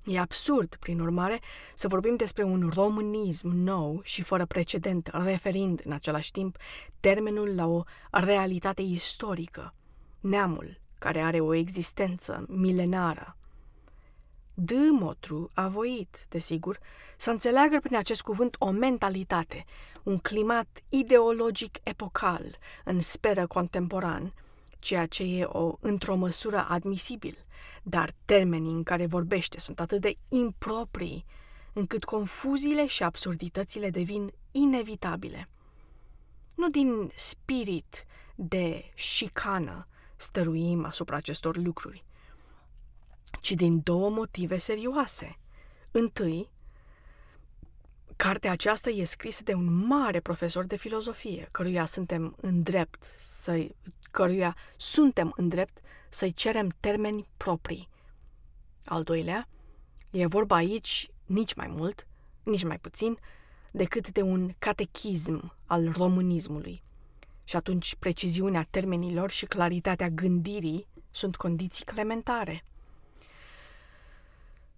E 0.04 0.18
absurd, 0.18 0.76
prin 0.76 1.00
urmare, 1.00 1.40
să 1.74 1.88
vorbim 1.88 2.16
despre 2.16 2.42
un 2.42 2.70
românism 2.74 3.48
nou 3.48 4.00
și 4.02 4.22
fără 4.22 4.46
precedent, 4.46 5.10
referind 5.12 5.80
în 5.84 5.92
același 5.92 6.30
timp 6.30 6.56
termenul 7.00 7.54
la 7.54 7.66
o 7.66 7.82
realitate 8.10 8.82
istorică, 8.82 9.74
neamul 10.20 10.80
care 10.98 11.20
are 11.20 11.40
o 11.40 11.54
existență 11.54 12.44
milenară. 12.48 13.36
D. 14.54 14.70
Motru 14.90 15.50
a 15.54 15.68
voit, 15.68 16.26
desigur, 16.28 16.78
să 17.16 17.30
înțeleagă 17.30 17.78
prin 17.82 17.96
acest 17.96 18.22
cuvânt 18.22 18.56
o 18.58 18.70
mentalitate, 18.70 19.64
un 20.02 20.18
climat 20.18 20.82
ideologic 20.88 21.78
epocal, 21.82 22.58
în 22.84 23.00
speră 23.00 23.46
contemporan, 23.46 24.34
ceea 24.78 25.06
ce 25.06 25.22
e 25.22 25.44
o 25.44 25.76
într-o 25.80 26.16
măsură 26.16 26.66
admisibil, 26.68 27.36
dar 27.82 28.14
termenii 28.24 28.72
în 28.72 28.82
care 28.82 29.06
vorbește 29.06 29.60
sunt 29.60 29.80
atât 29.80 30.00
de 30.00 30.16
improprii, 30.28 31.24
încât 31.72 32.04
confuziile 32.04 32.86
și 32.86 33.02
absurditățile 33.02 33.90
devin 33.90 34.32
inevitabile. 34.50 35.48
Nu 36.54 36.66
din 36.66 37.10
spirit 37.14 38.04
de 38.34 38.90
șicană 38.94 39.86
stăruim 40.16 40.84
asupra 40.84 41.16
acestor 41.16 41.56
lucruri, 41.56 42.04
ci 43.40 43.50
din 43.52 43.80
două 43.82 44.10
motive 44.10 44.56
serioase. 44.56 45.38
Întâi, 45.90 46.50
cartea 48.16 48.50
aceasta 48.50 48.90
e 48.90 49.04
scrisă 49.04 49.42
de 49.42 49.54
un 49.54 49.86
mare 49.86 50.20
profesor 50.20 50.64
de 50.64 50.76
filozofie, 50.76 51.48
căruia 51.50 51.84
suntem 51.84 52.36
în 52.40 52.62
drept 52.62 53.02
să 53.16 53.66
căruia 54.10 54.56
suntem 54.76 55.32
în 55.36 55.48
drept 55.48 55.78
să-i 56.08 56.32
cerem 56.32 56.68
termeni 56.80 57.28
proprii. 57.36 57.88
Al 58.84 59.02
doilea, 59.02 59.48
e 60.10 60.26
vorba 60.26 60.56
aici 60.56 61.10
nici 61.26 61.54
mai 61.54 61.66
mult, 61.66 62.06
nici 62.42 62.64
mai 62.64 62.78
puțin, 62.78 63.18
decât 63.72 64.10
de 64.10 64.22
un 64.22 64.50
catechism 64.58 65.54
al 65.66 65.92
românismului. 65.92 66.82
Și 67.44 67.56
atunci 67.56 67.94
preciziunea 67.94 68.66
termenilor 68.70 69.30
și 69.30 69.46
claritatea 69.46 70.08
gândirii 70.08 70.86
sunt 71.10 71.36
condiții 71.36 71.84
clementare. 71.84 72.64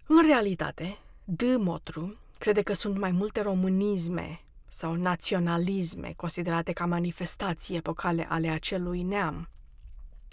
În 0.09 0.21
realitate, 0.25 0.97
D. 1.23 1.41
Motru 1.57 2.17
crede 2.37 2.61
că 2.61 2.73
sunt 2.73 2.97
mai 2.97 3.11
multe 3.11 3.41
românisme 3.41 4.39
sau 4.67 4.93
naționalisme 4.93 6.13
considerate 6.15 6.71
ca 6.71 6.85
manifestații 6.85 7.75
epocale 7.75 8.25
ale 8.29 8.49
acelui 8.49 9.03
neam, 9.03 9.49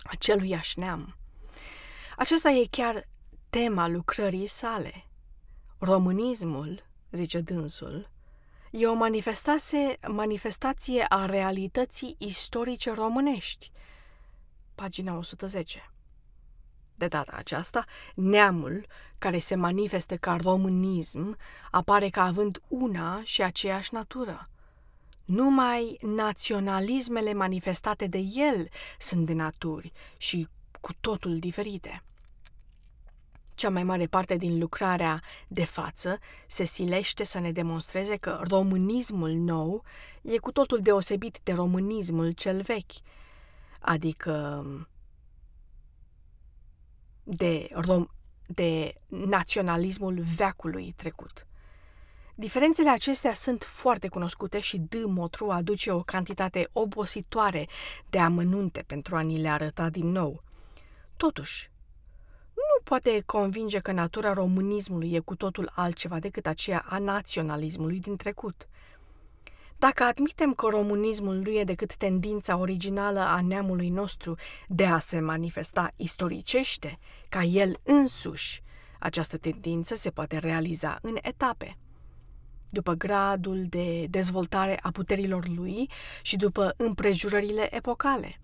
aceluiași 0.05 0.79
neam. 0.79 1.17
Acesta 2.17 2.51
e 2.51 2.67
chiar 2.71 3.09
tema 3.51 3.89
lucrării 3.89 4.47
sale. 4.47 5.07
Românismul, 5.79 6.87
zice 7.11 7.41
dânsul, 7.41 8.11
e 8.71 8.87
o 8.87 8.95
manifestație, 8.95 9.99
manifestație 10.07 11.05
a 11.09 11.27
realității 11.27 12.17
istorice 12.19 12.93
românești. 12.93 13.71
Pagina 14.75 15.17
110. 15.17 15.94
De 16.95 17.07
data 17.07 17.33
aceasta, 17.37 17.85
neamul, 18.15 18.87
care 19.19 19.39
se 19.39 19.55
manifestă 19.55 20.17
ca 20.17 20.37
românism, 20.37 21.37
apare 21.71 22.09
ca 22.09 22.25
având 22.25 22.61
una 22.69 23.21
și 23.25 23.43
aceeași 23.43 23.95
natură. 23.95 24.49
Numai 25.25 25.99
naționalismele 26.01 27.33
manifestate 27.33 28.07
de 28.07 28.19
el 28.35 28.69
sunt 28.99 29.27
de 29.27 29.33
naturi 29.33 29.93
și 30.17 30.49
cu 30.81 30.93
totul 31.01 31.39
diferite. 31.39 32.03
Cea 33.55 33.71
mai 33.71 33.83
mare 33.83 34.07
parte 34.07 34.37
din 34.37 34.59
lucrarea 34.59 35.23
de 35.49 35.65
față 35.65 36.19
se 36.47 36.65
silește 36.65 37.25
să 37.25 37.39
ne 37.39 37.53
demonstreze 37.53 38.17
că 38.17 38.41
românismul 38.49 39.31
nou 39.31 39.85
e 40.23 40.39
cu 40.39 40.53
totul 40.53 40.81
deosebit 40.81 41.41
de 41.43 41.53
românismul 41.53 42.31
cel 42.31 42.61
vechi, 42.61 42.93
adică 43.81 44.65
de, 47.25 47.69
rom- 47.73 48.11
de 48.47 48.95
naționalismul 49.07 50.25
veacului 50.37 50.93
trecut. 50.97 51.47
Diferențele 52.35 52.91
acestea 52.91 53.35
sunt 53.35 53.63
foarte 53.63 54.09
cunoscute 54.09 54.61
și 54.61 54.79
D. 54.79 54.95
Motru 55.05 55.51
aduce 55.51 55.91
o 55.91 56.03
cantitate 56.03 56.69
obositoare 56.73 57.69
de 58.11 58.19
amănunte 58.19 58.85
pentru 58.87 59.17
a 59.17 59.21
ni 59.21 59.41
le 59.41 59.49
arăta 59.49 59.89
din 59.89 60.07
nou. 60.07 60.43
Totuși, 61.17 61.71
nu 62.55 62.83
poate 62.85 63.23
convinge 63.27 63.79
că 63.79 63.93
natura 63.93 64.33
românismului 64.33 65.13
e 65.13 65.19
cu 65.19 65.37
totul 65.37 65.73
altceva 65.75 66.19
decât 66.19 66.47
aceea 66.47 66.85
a 66.89 66.99
naționalismului 66.99 68.01
din 68.01 68.17
trecut. 68.17 68.69
Dacă 69.79 70.05
admitem 70.05 70.55
că 70.55 70.67
românismul 70.71 71.35
nu 71.35 71.51
e 71.51 71.65
decât 71.65 71.97
tendința 71.97 72.57
originală 72.57 73.21
a 73.21 73.41
neamului 73.41 73.89
nostru 73.89 74.35
de 74.69 74.87
a 74.87 74.99
se 74.99 75.21
manifesta 75.21 75.93
istoricește, 75.97 76.99
ca 77.29 77.43
el 77.43 77.81
însuși, 77.83 78.63
această 78.99 79.37
tendință 79.37 79.95
se 79.95 80.11
poate 80.11 80.39
realiza 80.39 80.99
în 81.03 81.17
etape. 81.23 81.79
După 82.71 82.93
gradul 82.93 83.65
de 83.69 84.07
dezvoltare 84.11 84.79
a 84.83 84.91
puterilor 84.91 85.49
lui 85.49 85.91
și 86.23 86.37
după 86.37 86.75
împrejurările 86.77 87.75
epocale. 87.77 88.41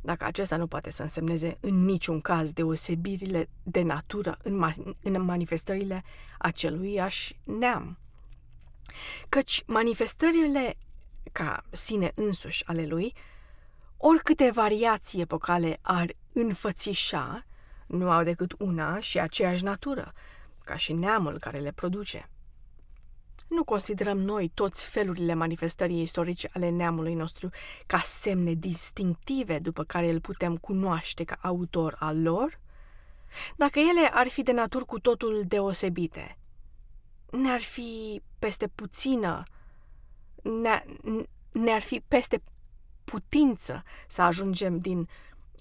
Dacă 0.00 0.24
acesta 0.24 0.56
nu 0.56 0.66
poate 0.66 0.90
să 0.90 1.02
însemneze 1.02 1.56
în 1.60 1.84
niciun 1.84 2.20
caz 2.20 2.52
deosebirile 2.52 3.48
de 3.62 3.82
natură 3.82 4.36
în, 4.42 4.66
ma- 4.66 4.96
în 5.02 5.22
manifestările 5.22 6.04
aceluiași 6.38 7.38
neam 7.44 7.98
căci 9.28 9.62
manifestările 9.66 10.76
ca 11.32 11.62
sine 11.70 12.12
însuși 12.14 12.66
ale 12.66 12.86
lui, 12.86 13.14
oricâte 13.96 14.50
variații 14.50 15.20
epocale 15.20 15.78
ar 15.82 16.06
înfățișa, 16.32 17.46
nu 17.86 18.10
au 18.10 18.22
decât 18.22 18.54
una 18.58 18.98
și 18.98 19.20
aceeași 19.20 19.64
natură, 19.64 20.12
ca 20.64 20.76
și 20.76 20.92
neamul 20.92 21.38
care 21.38 21.58
le 21.58 21.72
produce. 21.72 22.28
Nu 23.48 23.64
considerăm 23.64 24.18
noi 24.18 24.50
toți 24.54 24.88
felurile 24.88 25.34
manifestării 25.34 26.00
istorice 26.00 26.50
ale 26.52 26.68
neamului 26.68 27.14
nostru 27.14 27.48
ca 27.86 27.98
semne 27.98 28.52
distinctive 28.52 29.58
după 29.58 29.84
care 29.84 30.10
îl 30.10 30.20
putem 30.20 30.56
cunoaște 30.56 31.24
ca 31.24 31.38
autor 31.40 31.96
al 31.98 32.22
lor? 32.22 32.60
Dacă 33.56 33.78
ele 33.78 34.10
ar 34.12 34.28
fi 34.28 34.42
de 34.42 34.52
naturi 34.52 34.84
cu 34.84 34.98
totul 35.00 35.42
deosebite, 35.46 36.38
ne-ar 37.32 37.60
fi 37.60 38.22
peste 38.38 38.68
puțină, 38.68 39.42
ne- 40.42 40.84
ne-ar 41.52 41.80
fi 41.80 42.02
peste 42.08 42.42
putință 43.04 43.82
să 44.06 44.22
ajungem 44.22 44.78
din 44.78 45.08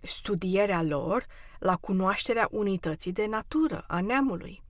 studierea 0.01 0.81
lor 0.81 1.25
la 1.59 1.75
cunoașterea 1.75 2.47
unității 2.51 3.11
de 3.11 3.25
natură 3.25 3.83
a 3.87 4.01
neamului. 4.01 4.61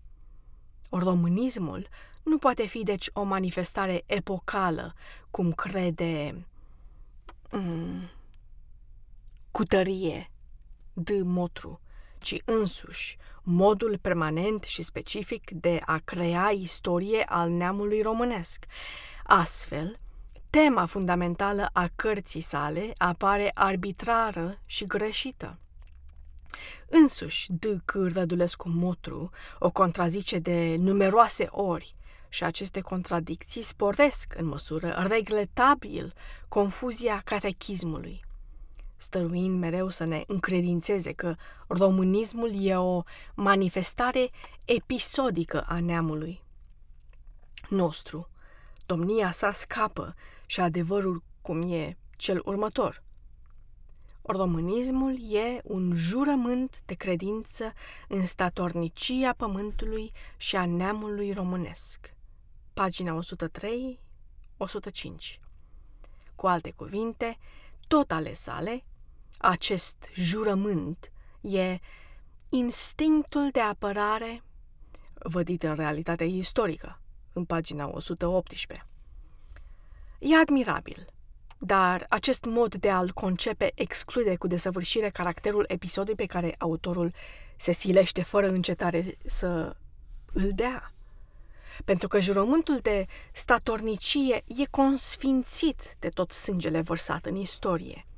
Românismul 0.90 1.88
nu 2.24 2.38
poate 2.38 2.66
fi 2.66 2.84
deci 2.84 3.10
o 3.14 3.24
manifestare 3.24 4.04
epocală, 4.06 4.94
cum 5.32 5.52
crede 5.52 6.46
mm, 7.52 8.10
cu 9.52 9.64
tărie 9.64 10.32
D. 10.94 11.10
Motru, 11.10 11.80
ci 12.22 12.42
însuși 12.46 13.18
modul 13.44 13.98
permanent 13.98 14.64
și 14.64 14.84
specific 14.84 15.52
de 15.52 15.82
a 15.86 16.02
crea 16.04 16.50
istorie 16.50 17.24
al 17.24 17.50
neamului 17.50 18.02
românesc. 18.02 18.66
Astfel, 19.24 20.00
tema 20.50 20.86
fundamentală 20.86 21.70
a 21.74 21.90
cărții 21.96 22.42
sale 22.42 22.94
apare 22.98 23.52
arbitrară 23.54 24.60
și 24.66 24.86
greșită. 24.86 25.58
Însuși, 26.90 27.52
D. 27.52 27.66
C. 27.86 27.92
Rădulescu 27.94 28.70
Motru 28.70 29.30
o 29.60 29.72
contrazice 29.72 30.40
de 30.40 30.76
numeroase 30.80 31.48
ori 31.50 31.96
și 32.30 32.44
aceste 32.44 32.80
contradicții 32.80 33.62
sporesc 33.62 34.34
în 34.38 34.46
măsură 34.46 35.06
regletabil 35.08 36.14
confuzia 36.48 37.22
catechismului 37.26 38.24
stăruind 39.02 39.60
mereu 39.60 39.90
să 39.90 40.04
ne 40.04 40.24
încredințeze 40.28 41.12
că 41.12 41.36
românismul 41.68 42.66
e 42.66 42.76
o 42.76 43.04
manifestare 43.36 44.30
episodică 44.66 45.62
a 45.62 45.80
neamului 45.80 46.42
nostru. 47.70 48.30
Domnia 48.86 49.32
sa 49.32 49.52
scapă 49.52 50.16
și 50.46 50.60
adevărul 50.60 51.24
cum 51.42 51.72
e 51.72 51.98
cel 52.18 52.42
următor. 52.46 53.04
Românismul 54.22 55.34
e 55.34 55.60
un 55.64 55.96
jurământ 55.96 56.82
de 56.86 56.94
credință 56.94 57.74
în 58.08 58.26
statornicia 58.26 59.34
pământului 59.34 60.12
și 60.38 60.56
a 60.56 60.66
neamului 60.66 61.34
românesc. 61.34 62.14
Pagina 62.74 63.20
103-105 63.20 63.22
Cu 66.36 66.48
alte 66.48 66.72
cuvinte, 66.72 67.38
tot 67.88 68.12
ale 68.12 68.34
sale, 68.34 68.84
acest 69.42 70.10
jurământ 70.14 71.12
e 71.42 71.78
instinctul 72.50 73.50
de 73.52 73.60
apărare 73.60 74.44
vădit 75.14 75.64
în 75.64 75.76
realitatea 75.76 76.26
istorică, 76.26 77.00
în 77.34 77.46
pagina 77.46 77.90
118. 77.94 78.86
E 80.20 80.36
admirabil, 80.36 81.06
dar 81.58 82.06
acest 82.10 82.46
mod 82.46 82.76
de 82.76 82.90
a-l 82.90 83.12
concepe 83.12 83.72
exclude 83.76 84.36
cu 84.36 84.48
desăvârșire 84.48 85.10
caracterul 85.10 85.66
episodului 85.68 86.16
pe 86.16 86.26
care 86.26 86.56
autorul 86.58 87.14
se 87.56 87.72
silește 87.72 88.24
fără 88.24 88.48
încetare 88.48 89.18
să 89.26 89.76
îl 90.34 90.52
dea. 90.54 90.94
Pentru 91.86 92.08
că 92.08 92.20
jurământul 92.20 92.80
de 92.80 93.06
statornicie 93.32 94.44
e 94.48 94.66
consfințit 94.70 95.96
de 96.00 96.10
tot 96.10 96.32
sângele 96.32 96.82
vărsat 96.82 97.26
în 97.26 97.36
istorie– 97.36 98.06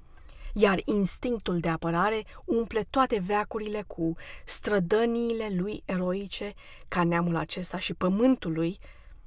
iar 0.54 0.80
instinctul 0.86 1.60
de 1.60 1.70
apărare 1.70 2.24
umple 2.46 2.84
toate 2.84 3.20
veacurile 3.20 3.84
cu 3.88 4.14
strădăniile 4.46 5.50
lui 5.50 5.82
eroice 5.86 6.54
ca 6.88 7.04
neamul 7.04 7.36
acesta 7.36 7.80
și 7.80 7.94
pământul 7.94 8.54
lui 8.54 8.80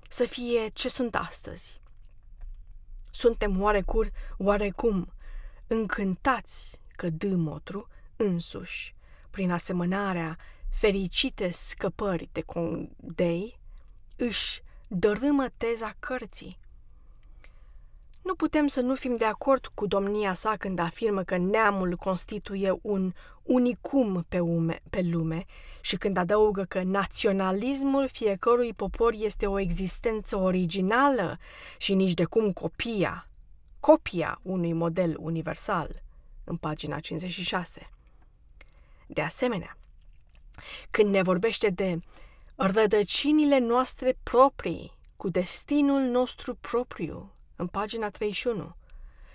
să 0.08 0.24
fie 0.24 0.68
ce 0.68 0.88
sunt 0.88 1.14
astăzi. 1.14 1.80
Suntem 3.10 3.62
oarecur, 3.62 4.10
oarecum, 4.38 5.12
încântați 5.66 6.80
că 6.96 7.10
Dâmotru 7.10 7.88
însuși, 8.16 8.94
prin 9.30 9.50
asemănarea 9.50 10.38
fericite 10.70 11.50
scăpări 11.50 12.28
de 12.32 12.40
condei, 12.40 13.60
își 14.16 14.62
dărâmă 14.88 15.48
teza 15.56 15.94
cărții, 15.98 16.58
nu 18.26 18.34
putem 18.34 18.66
să 18.66 18.80
nu 18.80 18.94
fim 18.94 19.16
de 19.16 19.24
acord 19.24 19.66
cu 19.74 19.86
domnia 19.86 20.32
sa 20.32 20.56
când 20.56 20.78
afirmă 20.78 21.22
că 21.22 21.36
neamul 21.36 21.96
constituie 21.96 22.78
un 22.82 23.12
unicum 23.42 24.24
pe, 24.28 24.40
ume, 24.40 24.82
pe 24.90 25.02
lume 25.02 25.44
și 25.80 25.96
când 25.96 26.16
adaugă 26.16 26.64
că 26.64 26.82
naționalismul 26.82 28.08
fiecărui 28.08 28.72
popor 28.72 29.12
este 29.16 29.46
o 29.46 29.58
existență 29.58 30.36
originală 30.36 31.38
și 31.76 31.94
nici 31.94 32.14
de 32.14 32.24
cum 32.24 32.52
copia, 32.52 33.28
copia 33.80 34.38
unui 34.42 34.72
model 34.72 35.16
universal, 35.18 36.02
în 36.44 36.56
pagina 36.56 37.00
56. 37.00 37.90
De 39.06 39.22
asemenea, 39.22 39.76
când 40.90 41.10
ne 41.10 41.22
vorbește 41.22 41.68
de 41.68 41.98
rădăcinile 42.54 43.58
noastre 43.58 44.18
proprii 44.22 44.92
cu 45.16 45.28
destinul 45.28 46.00
nostru 46.00 46.54
propriu, 46.54 47.30
în 47.56 47.66
pagina 47.66 48.10
31, 48.10 48.76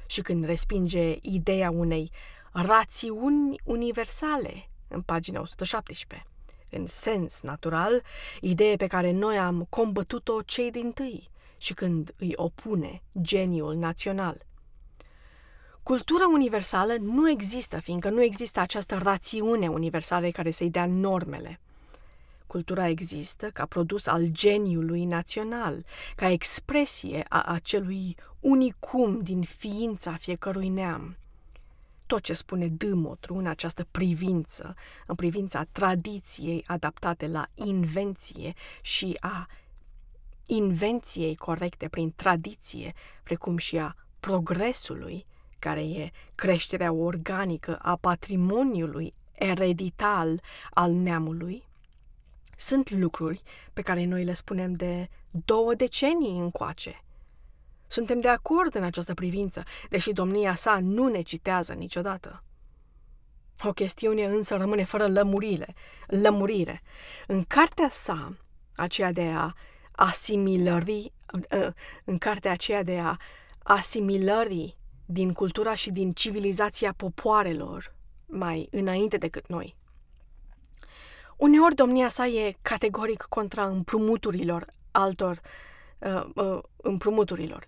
și 0.05 0.21
când 0.21 0.45
respinge 0.45 1.17
ideea 1.21 1.71
unei 1.71 2.11
rațiuni 2.51 3.59
universale, 3.63 4.69
în 4.87 5.01
pagina 5.01 5.39
117. 5.39 6.27
În 6.69 6.85
sens 6.85 7.41
natural, 7.41 8.03
idee 8.41 8.75
pe 8.75 8.87
care 8.87 9.11
noi 9.11 9.37
am 9.37 9.65
combătut-o 9.69 10.41
cei 10.41 10.71
din 10.71 10.91
tâi 10.91 11.29
și 11.57 11.73
când 11.73 12.13
îi 12.17 12.33
opune 12.35 13.01
geniul 13.21 13.75
național. 13.75 14.45
Cultura 15.83 16.27
universală 16.27 16.95
nu 16.99 17.29
există, 17.29 17.79
fiindcă 17.79 18.09
nu 18.09 18.23
există 18.23 18.59
această 18.59 18.95
rațiune 18.95 19.67
universală 19.67 20.29
care 20.29 20.51
să-i 20.51 20.69
dea 20.69 20.85
normele. 20.85 21.59
Cultura 22.51 22.87
există 22.87 23.49
ca 23.49 23.65
produs 23.65 24.07
al 24.07 24.27
geniului 24.27 25.05
național, 25.05 25.85
ca 26.15 26.29
expresie 26.29 27.25
a 27.29 27.41
acelui 27.41 28.15
unicum 28.39 29.19
din 29.19 29.41
ființa 29.41 30.13
fiecărui 30.13 30.69
neam. 30.69 31.17
Tot 32.05 32.21
ce 32.21 32.33
spune 32.33 32.67
Dâmotru 32.67 33.35
în 33.35 33.47
această 33.47 33.87
privință, 33.91 34.75
în 35.07 35.15
privința 35.15 35.63
tradiției 35.71 36.63
adaptate 36.67 37.27
la 37.27 37.47
invenție 37.53 38.53
și 38.81 39.17
a 39.19 39.45
invenției 40.45 41.35
corecte 41.35 41.87
prin 41.87 42.13
tradiție, 42.15 42.93
precum 43.23 43.57
și 43.57 43.77
a 43.77 43.95
progresului, 44.19 45.25
care 45.59 45.81
e 45.81 46.11
creșterea 46.35 46.91
organică 46.91 47.75
a 47.75 47.95
patrimoniului 47.95 49.13
eredital 49.31 50.41
al 50.69 50.91
neamului, 50.91 51.69
sunt 52.61 52.89
lucruri 52.89 53.41
pe 53.73 53.81
care 53.81 54.05
noi 54.05 54.23
le 54.23 54.33
spunem 54.33 54.73
de 54.73 55.09
două 55.31 55.73
decenii 55.73 56.39
încoace. 56.39 57.03
Suntem 57.87 58.17
de 58.17 58.27
acord 58.27 58.75
în 58.75 58.83
această 58.83 59.13
privință, 59.13 59.63
deși 59.89 60.11
domnia 60.11 60.55
sa 60.55 60.79
nu 60.81 61.07
ne 61.07 61.21
citează 61.21 61.73
niciodată. 61.73 62.43
O 63.63 63.71
chestiune 63.71 64.25
însă 64.25 64.55
rămâne 64.55 64.83
fără 64.83 65.07
lămurile, 65.07 65.73
lămurire. 66.07 66.81
În 67.27 67.43
cartea 67.43 67.89
sa, 67.89 68.37
aceea 68.75 69.11
de 69.11 69.31
a 69.35 69.53
asimilări, 69.91 71.13
ă, 71.51 71.73
în 72.03 72.17
cartea 72.17 72.51
aceea 72.51 72.83
de 72.83 72.99
a 72.99 73.15
asimilării 73.63 74.77
din 75.05 75.33
cultura 75.33 75.75
și 75.75 75.91
din 75.91 76.11
civilizația 76.11 76.93
popoarelor 76.97 77.95
mai 78.25 78.67
înainte 78.71 79.17
decât 79.17 79.47
noi. 79.47 79.79
Uneori 81.41 81.75
domnia 81.75 82.09
sa 82.09 82.27
e 82.27 82.55
categoric 82.61 83.25
contra 83.29 83.65
împrumuturilor 83.65 84.65
altor 84.91 85.41
uh, 85.99 86.23
uh, 86.35 86.59
împrumuturilor. 86.77 87.67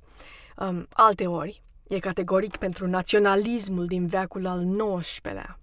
Um, 0.57 0.87
alte 0.89 1.27
ori 1.27 1.63
e 1.87 1.99
categoric 1.99 2.55
pentru 2.55 2.87
naționalismul 2.87 3.85
din 3.85 4.05
veacul 4.05 4.45
al 4.45 4.65
XIX-lea. 4.99 5.59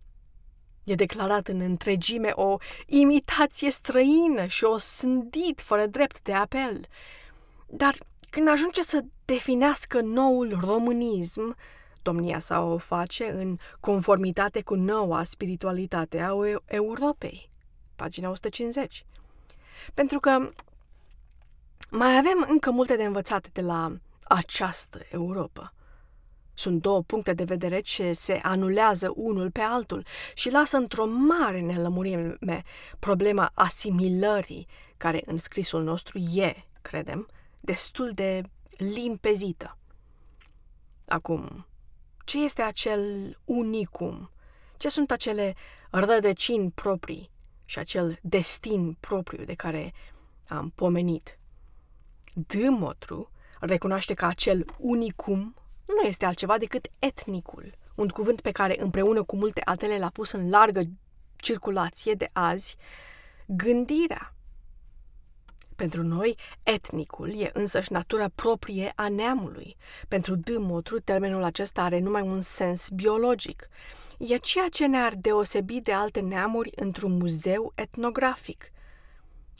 E 0.84 0.94
declarat 0.94 1.48
în 1.48 1.60
întregime 1.60 2.30
o 2.34 2.56
imitație 2.86 3.70
străină 3.70 4.44
și 4.46 4.64
o 4.64 4.76
sândit 4.76 5.60
fără 5.60 5.86
drept 5.86 6.22
de 6.22 6.32
apel. 6.32 6.86
Dar 7.66 7.94
când 8.30 8.48
ajunge 8.48 8.82
să 8.82 9.04
definească 9.24 10.00
noul 10.00 10.58
românism, 10.60 11.56
domnia 12.02 12.38
sa 12.38 12.60
o 12.60 12.78
face 12.78 13.30
în 13.30 13.56
conformitate 13.80 14.62
cu 14.62 14.74
noua 14.74 15.22
spiritualitate 15.22 16.20
a 16.20 16.32
Europei 16.66 17.49
pagina 18.00 18.28
150. 18.28 19.04
Pentru 19.94 20.20
că 20.20 20.50
mai 21.90 22.16
avem 22.18 22.46
încă 22.48 22.70
multe 22.70 22.96
de 22.96 23.04
învățat 23.04 23.48
de 23.52 23.60
la 23.60 23.96
această 24.24 25.00
Europa. 25.10 25.74
Sunt 26.54 26.80
două 26.82 27.02
puncte 27.02 27.32
de 27.32 27.44
vedere 27.44 27.80
ce 27.80 28.12
se 28.12 28.40
anulează 28.42 29.12
unul 29.14 29.50
pe 29.50 29.60
altul 29.60 30.04
și 30.34 30.50
lasă 30.50 30.76
într-o 30.76 31.06
mare 31.06 31.60
nelămurime 31.60 32.62
problema 32.98 33.50
asimilării, 33.54 34.66
care 34.96 35.22
în 35.26 35.38
scrisul 35.38 35.82
nostru 35.82 36.18
e, 36.18 36.64
credem, 36.82 37.28
destul 37.60 38.10
de 38.14 38.42
limpezită. 38.76 39.76
Acum, 41.08 41.66
ce 42.24 42.42
este 42.42 42.62
acel 42.62 43.36
unicum? 43.44 44.30
Ce 44.76 44.88
sunt 44.88 45.10
acele 45.10 45.54
rădăcini 45.90 46.70
proprii 46.70 47.30
și 47.70 47.78
acel 47.78 48.18
destin 48.22 48.96
propriu 49.00 49.44
de 49.44 49.54
care 49.54 49.92
am 50.48 50.72
pomenit. 50.74 51.38
Dâmotru 52.34 53.30
recunoaște 53.60 54.14
că 54.14 54.24
acel 54.26 54.64
unicum 54.78 55.54
nu 55.86 56.08
este 56.08 56.24
altceva 56.24 56.58
decât 56.58 56.88
etnicul, 56.98 57.74
un 57.94 58.08
cuvânt 58.08 58.40
pe 58.40 58.50
care 58.50 58.80
împreună 58.80 59.22
cu 59.22 59.36
multe 59.36 59.60
altele 59.64 59.98
l-a 59.98 60.08
pus 60.08 60.30
în 60.30 60.50
largă 60.50 60.82
circulație 61.36 62.14
de 62.14 62.28
azi 62.32 62.76
gândirea. 63.46 64.34
Pentru 65.76 66.02
noi, 66.02 66.36
etnicul 66.62 67.40
e 67.40 67.50
însăși 67.52 67.92
natura 67.92 68.28
proprie 68.28 68.92
a 68.96 69.08
neamului. 69.08 69.76
Pentru 70.08 70.34
Dâmotru, 70.36 71.00
termenul 71.00 71.42
acesta 71.42 71.82
are 71.82 71.98
numai 71.98 72.22
un 72.22 72.40
sens 72.40 72.88
biologic 72.88 73.68
e 74.28 74.36
ceea 74.36 74.68
ce 74.68 74.86
ne-ar 74.86 75.14
deosebi 75.14 75.80
de 75.80 75.92
alte 75.92 76.20
neamuri 76.20 76.70
într-un 76.74 77.16
muzeu 77.16 77.72
etnografic. 77.74 78.72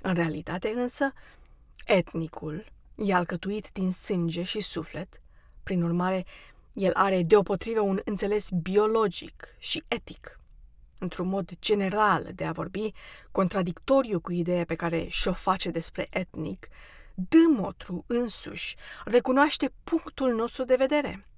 În 0.03 0.15
realitate 0.15 0.69
însă, 0.69 1.13
etnicul 1.87 2.67
e 2.95 3.15
alcătuit 3.15 3.71
din 3.73 3.93
sânge 3.93 4.43
și 4.43 4.61
suflet, 4.61 5.21
prin 5.63 5.83
urmare, 5.83 6.25
el 6.73 6.93
are 6.95 7.23
deopotrivă 7.23 7.81
un 7.81 8.01
înțeles 8.05 8.51
biologic 8.51 9.55
și 9.59 9.83
etic. 9.89 10.41
Într-un 10.99 11.29
mod 11.29 11.51
general 11.61 12.29
de 12.35 12.45
a 12.45 12.53
vorbi, 12.53 12.93
contradictoriu 13.33 14.21
cu 14.21 14.33
ideea 14.33 14.65
pe 14.65 14.75
care 14.75 15.07
și-o 15.09 15.33
face 15.33 15.71
despre 15.71 16.07
etnic, 16.11 16.69
Dâmotru 17.15 18.05
însuși 18.07 18.77
recunoaște 19.05 19.73
punctul 19.85 20.35
nostru 20.35 20.65
de 20.65 20.75
vedere– 20.75 21.25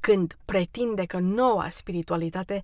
când 0.00 0.38
pretinde 0.44 1.04
că 1.04 1.18
noua 1.18 1.68
spiritualitate 1.68 2.62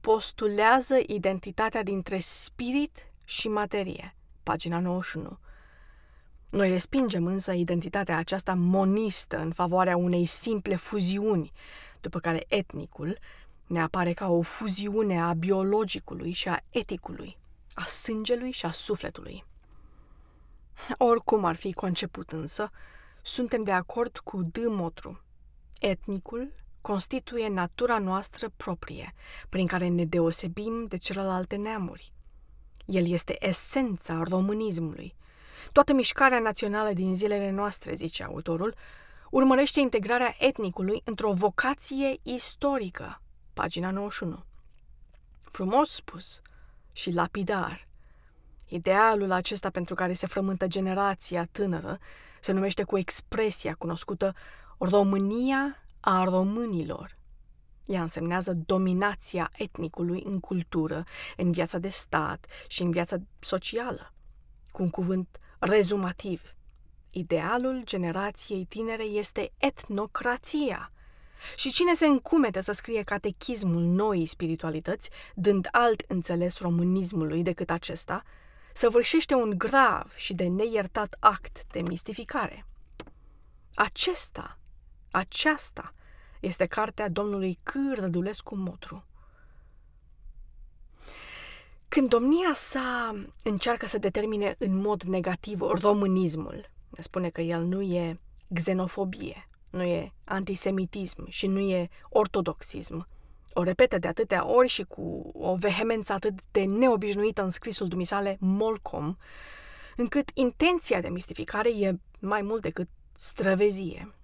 postulează 0.00 0.96
identitatea 1.06 1.82
dintre 1.82 2.18
spirit 2.18 3.12
și 3.24 3.48
materie. 3.48 4.14
Pagina 4.42 4.80
91. 4.80 5.38
Noi 6.50 6.68
respingem 6.68 7.26
însă 7.26 7.52
identitatea 7.52 8.16
aceasta 8.16 8.54
monistă 8.54 9.38
în 9.38 9.52
favoarea 9.52 9.96
unei 9.96 10.26
simple 10.26 10.76
fuziuni, 10.76 11.52
după 12.00 12.18
care 12.18 12.44
etnicul 12.48 13.18
ne 13.66 13.80
apare 13.82 14.12
ca 14.12 14.28
o 14.28 14.42
fuziune 14.42 15.20
a 15.20 15.32
biologicului 15.32 16.32
și 16.32 16.48
a 16.48 16.60
eticului, 16.70 17.38
a 17.74 17.82
sângelui 17.82 18.50
și 18.50 18.66
a 18.66 18.70
sufletului. 18.70 19.44
Oricum 20.98 21.44
ar 21.44 21.56
fi 21.56 21.72
conceput 21.72 22.32
însă, 22.32 22.70
suntem 23.22 23.62
de 23.62 23.72
acord 23.72 24.18
cu 24.18 24.42
Dâmotru. 24.42 25.20
Etnicul 25.80 26.52
constituie 26.86 27.48
natura 27.48 27.98
noastră 27.98 28.48
proprie, 28.56 29.14
prin 29.48 29.66
care 29.66 29.88
ne 29.88 30.04
deosebim 30.04 30.86
de 30.88 30.96
celelalte 30.96 31.56
neamuri. 31.56 32.12
El 32.84 33.10
este 33.10 33.46
esența 33.46 34.22
românismului. 34.28 35.14
Toată 35.72 35.92
mișcarea 35.92 36.38
națională 36.38 36.92
din 36.92 37.14
zilele 37.14 37.50
noastre, 37.50 37.94
zice 37.94 38.22
autorul, 38.22 38.74
urmărește 39.30 39.80
integrarea 39.80 40.36
etnicului 40.38 41.00
într-o 41.04 41.32
vocație 41.32 42.16
istorică. 42.22 43.20
Pagina 43.54 43.90
91. 43.90 44.44
Frumos 45.40 45.90
spus 45.90 46.40
și 46.92 47.10
lapidar. 47.10 47.88
Idealul 48.68 49.32
acesta 49.32 49.70
pentru 49.70 49.94
care 49.94 50.12
se 50.12 50.26
frământă 50.26 50.66
generația 50.66 51.48
tânără 51.52 51.98
se 52.40 52.52
numește 52.52 52.82
cu 52.82 52.98
expresia 52.98 53.74
cunoscută 53.74 54.34
România 54.78 55.80
a 56.08 56.24
românilor. 56.24 57.16
Ea 57.86 58.00
însemnează 58.00 58.52
dominația 58.66 59.50
etnicului 59.56 60.22
în 60.24 60.40
cultură, 60.40 61.04
în 61.36 61.52
viața 61.52 61.78
de 61.78 61.88
stat 61.88 62.46
și 62.68 62.82
în 62.82 62.90
viața 62.90 63.16
socială. 63.38 64.12
Cu 64.70 64.82
un 64.82 64.90
cuvânt 64.90 65.38
rezumativ, 65.58 66.54
idealul 67.10 67.82
generației 67.84 68.64
tinere 68.64 69.02
este 69.02 69.52
etnocrația. 69.56 70.92
Și 71.56 71.72
cine 71.72 71.94
se 71.94 72.06
încumete 72.06 72.60
să 72.60 72.72
scrie 72.72 73.02
catechismul 73.02 73.82
noii 73.82 74.26
spiritualități, 74.26 75.10
dând 75.34 75.68
alt 75.70 76.04
înțeles 76.08 76.58
românismului 76.58 77.42
decât 77.42 77.70
acesta, 77.70 78.22
săvârșește 78.72 79.34
un 79.34 79.54
grav 79.58 80.14
și 80.16 80.34
de 80.34 80.46
neiertat 80.46 81.16
act 81.20 81.66
de 81.72 81.80
mistificare. 81.80 82.66
Acesta 83.74 84.58
aceasta 85.16 85.94
este 86.40 86.66
cartea 86.66 87.08
domnului 87.08 87.58
C. 87.62 87.72
Rădulescu 87.94 88.56
Motru. 88.56 89.04
Când 91.88 92.08
domnia 92.08 92.52
sa 92.52 93.14
încearcă 93.44 93.86
să 93.86 93.98
determine 93.98 94.54
în 94.58 94.76
mod 94.76 95.02
negativ 95.02 95.60
românismul, 95.60 96.70
spune 96.98 97.28
că 97.28 97.40
el 97.40 97.64
nu 97.64 97.80
e 97.82 98.18
xenofobie, 98.54 99.48
nu 99.70 99.82
e 99.82 100.12
antisemitism 100.24 101.28
și 101.28 101.46
nu 101.46 101.58
e 101.58 101.88
ortodoxism. 102.08 103.08
O 103.52 103.62
repetă 103.62 103.98
de 103.98 104.08
atâtea 104.08 104.46
ori 104.46 104.68
și 104.68 104.82
cu 104.82 105.30
o 105.34 105.54
vehemență 105.54 106.12
atât 106.12 106.38
de 106.50 106.64
neobișnuită 106.64 107.42
în 107.42 107.50
scrisul 107.50 107.88
dumisale 107.88 108.36
Molcom, 108.40 109.16
încât 109.96 110.30
intenția 110.34 111.00
de 111.00 111.08
mistificare 111.08 111.70
e 111.70 112.00
mai 112.18 112.42
mult 112.42 112.62
decât 112.62 112.88
străvezie. 113.12 114.15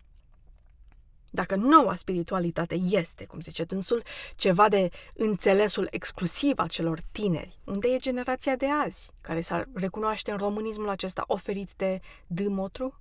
Dacă 1.35 1.55
noua 1.55 1.95
spiritualitate 1.95 2.74
este, 2.74 3.24
cum 3.24 3.41
zice 3.41 3.64
dânsul, 3.64 4.03
ceva 4.37 4.68
de 4.68 4.89
înțelesul 5.14 5.87
exclusiv 5.91 6.59
al 6.59 6.68
celor 6.68 7.01
tineri, 7.12 7.59
unde 7.64 7.89
e 7.89 7.97
generația 7.97 8.57
de 8.57 8.66
azi, 8.85 9.11
care 9.20 9.41
s-ar 9.41 9.68
recunoaște 9.74 10.30
în 10.30 10.37
românismul 10.37 10.89
acesta 10.89 11.24
oferit 11.26 11.70
de 11.76 12.01
Dâmotru? 12.26 13.01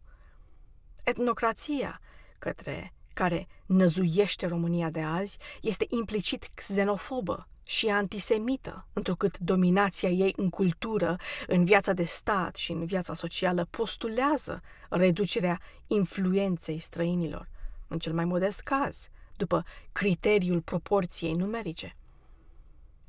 Etnocrația, 1.03 2.01
către 2.39 2.93
care 3.13 3.47
năzuiește 3.65 4.47
România 4.47 4.89
de 4.89 5.01
azi, 5.01 5.38
este 5.61 5.86
implicit 5.89 6.49
xenofobă 6.53 7.47
și 7.63 7.88
antisemită, 7.88 8.88
întrucât 8.93 9.38
dominația 9.38 10.09
ei 10.09 10.34
în 10.36 10.49
cultură, 10.49 11.15
în 11.47 11.63
viața 11.63 11.93
de 11.93 12.03
stat 12.03 12.55
și 12.55 12.71
în 12.71 12.86
viața 12.86 13.13
socială 13.13 13.67
postulează 13.69 14.61
reducerea 14.89 15.59
influenței 15.88 16.79
străinilor, 16.79 17.49
în 17.91 17.99
cel 17.99 18.13
mai 18.13 18.25
modest 18.25 18.61
caz, 18.61 19.09
după 19.37 19.65
criteriul 19.91 20.61
proporției 20.61 21.33
numerice. 21.33 21.95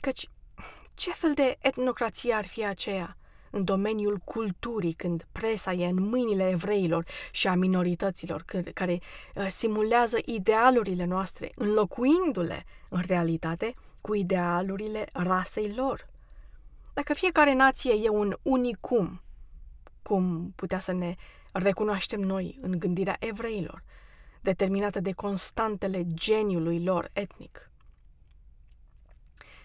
Căci 0.01 0.28
ce 0.95 1.12
fel 1.12 1.35
de 1.35 1.57
etnocrație 1.61 2.33
ar 2.33 2.47
fi 2.47 2.64
aceea 2.64 3.16
în 3.51 3.64
domeniul 3.64 4.16
culturii, 4.24 4.93
când 4.93 5.26
presa 5.33 5.72
e 5.72 5.87
în 5.87 6.09
mâinile 6.09 6.49
evreilor 6.49 7.05
și 7.30 7.49
a 7.49 7.55
minorităților, 7.55 8.45
care 8.74 8.99
uh, 9.35 9.47
simulează 9.49 10.18
idealurile 10.24 11.05
noastre, 11.05 11.53
înlocuindu-le 11.55 12.64
în 12.89 13.03
realitate 13.07 13.74
cu 14.01 14.14
idealurile 14.14 15.09
rasei 15.12 15.74
lor. 15.74 16.09
Dacă 16.95 17.14
fiecare 17.14 17.55
nație 17.55 17.93
e 18.03 18.09
un 18.09 18.37
unicum, 18.43 19.22
cum 20.03 20.53
putea 20.57 20.78
să 20.78 20.93
ne 20.93 21.14
recunoaștem 21.53 22.20
noi 22.20 22.59
în 22.61 22.78
gândirea 22.78 23.16
evreilor, 23.18 23.83
determinată 24.43 25.01
de 25.01 25.12
constantele 25.12 26.03
geniului 26.07 26.82
lor 26.82 27.11
etnic. 27.12 27.70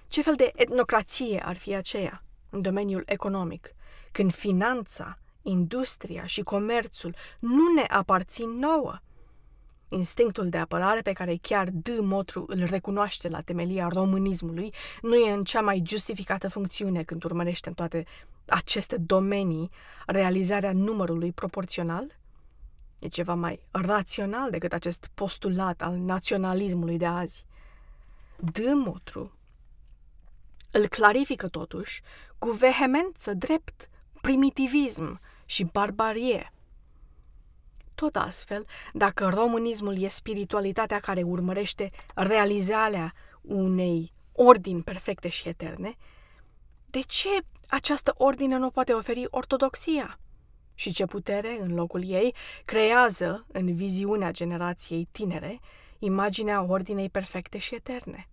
Ce 0.07 0.21
fel 0.21 0.35
de 0.35 0.51
etnocrație 0.55 1.43
ar 1.45 1.55
fi 1.55 1.75
aceea 1.75 2.23
în 2.49 2.61
domeniul 2.61 3.03
economic, 3.05 3.75
când 4.11 4.33
finanța, 4.33 5.19
industria 5.41 6.25
și 6.25 6.41
comerțul 6.41 7.15
nu 7.39 7.73
ne 7.73 7.83
aparțin 7.87 8.49
nouă? 8.49 8.99
Instinctul 9.89 10.49
de 10.49 10.57
apărare 10.57 11.01
pe 11.01 11.11
care 11.11 11.37
chiar 11.41 11.69
D. 11.69 11.87
Motru 11.99 12.45
îl 12.47 12.63
recunoaște 12.63 13.29
la 13.29 13.41
temelia 13.41 13.87
românismului 13.87 14.73
nu 15.01 15.15
e 15.15 15.31
în 15.31 15.43
cea 15.43 15.61
mai 15.61 15.83
justificată 15.85 16.49
funcțiune 16.49 17.03
când 17.03 17.23
urmărește 17.23 17.69
în 17.69 17.75
toate 17.75 18.05
aceste 18.47 18.97
domenii 18.97 19.69
realizarea 20.05 20.71
numărului 20.71 21.31
proporțional? 21.31 22.17
E 22.99 23.07
ceva 23.07 23.33
mai 23.33 23.59
rațional 23.71 24.49
decât 24.49 24.73
acest 24.73 25.09
postulat 25.13 25.81
al 25.81 25.95
naționalismului 25.95 26.97
de 26.97 27.05
azi. 27.05 27.45
Dâmotru 28.39 29.31
îl 30.71 30.87
clarifică 30.87 31.47
totuși 31.47 32.01
cu 32.37 32.49
vehemență 32.49 33.33
drept 33.33 33.89
primitivism 34.21 35.19
și 35.45 35.63
barbarie. 35.63 36.51
Tot 37.95 38.15
astfel, 38.15 38.65
dacă 38.93 39.27
românismul 39.27 40.01
e 40.01 40.07
spiritualitatea 40.07 40.99
care 40.99 41.21
urmărește 41.21 41.91
realizarea 42.15 43.13
unei 43.41 44.13
ordini 44.31 44.83
perfecte 44.83 45.29
și 45.29 45.47
eterne, 45.47 45.95
de 46.85 46.99
ce 46.99 47.29
această 47.67 48.13
ordine 48.17 48.57
nu 48.57 48.69
poate 48.69 48.93
oferi 48.93 49.27
ortodoxia? 49.29 50.19
Și 50.77 50.91
ce 50.93 51.05
putere, 51.05 51.57
în 51.59 51.73
locul 51.73 52.03
ei, 52.09 52.35
creează, 52.65 53.45
în 53.51 53.75
viziunea 53.75 54.31
generației 54.31 55.07
tinere, 55.11 55.59
imaginea 55.99 56.61
ordinei 56.61 57.09
perfecte 57.09 57.57
și 57.57 57.75
eterne. 57.75 58.27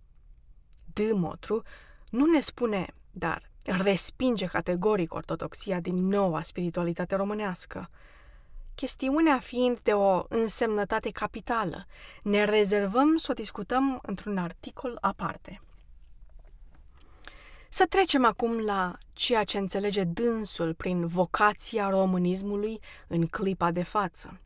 Dâmotru 0.93 1.61
nu 2.09 2.25
ne 2.25 2.39
spune, 2.39 2.87
dar 3.11 3.49
respinge 3.63 4.45
categoric 4.45 5.13
ortodoxia 5.13 5.79
din 5.79 6.07
noua 6.07 6.41
spiritualitate 6.41 7.15
românească. 7.15 7.89
Chestiunea 8.75 9.39
fiind 9.39 9.79
de 9.79 9.93
o 9.93 10.23
însemnătate 10.29 11.09
capitală, 11.09 11.85
ne 12.23 12.43
rezervăm 12.43 13.15
să 13.17 13.27
o 13.31 13.33
discutăm 13.33 13.99
într-un 14.01 14.37
articol 14.37 14.97
aparte. 15.01 15.61
Să 17.77 17.85
trecem 17.85 18.25
acum 18.25 18.59
la 18.59 18.97
ceea 19.13 19.43
ce 19.43 19.57
înțelege 19.57 20.03
dânsul 20.03 20.73
prin 20.73 21.07
vocația 21.07 21.89
românismului 21.89 22.79
în 23.07 23.25
clipa 23.25 23.71
de 23.71 23.83
față. 23.83 24.39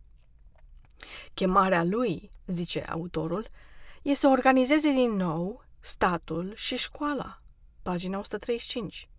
Chemarea 1.33 1.83
lui, 1.83 2.29
zice 2.45 2.83
autorul, 2.83 3.47
e 4.01 4.13
să 4.13 4.27
organizeze 4.27 4.91
din 4.91 5.11
nou 5.11 5.63
statul 5.79 6.53
și 6.55 6.77
școala. 6.77 7.41
Pagina 7.81 8.17
135. 8.17 9.09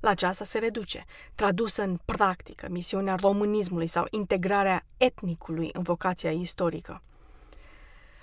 La 0.00 0.10
aceasta 0.10 0.44
se 0.44 0.58
reduce, 0.58 1.04
tradusă 1.34 1.82
în 1.82 1.98
practică, 2.04 2.66
misiunea 2.70 3.14
românismului 3.14 3.86
sau 3.86 4.06
integrarea 4.10 4.86
etnicului 4.96 5.70
în 5.72 5.82
vocația 5.82 6.30
istorică. 6.30 7.02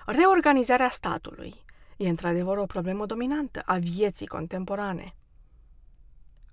Reorganizarea 0.06 0.90
statului 0.90 1.54
e 1.98 2.10
într-adevăr 2.10 2.58
o 2.58 2.66
problemă 2.66 3.06
dominantă 3.06 3.62
a 3.66 3.78
vieții 3.78 4.28
contemporane 4.28 5.16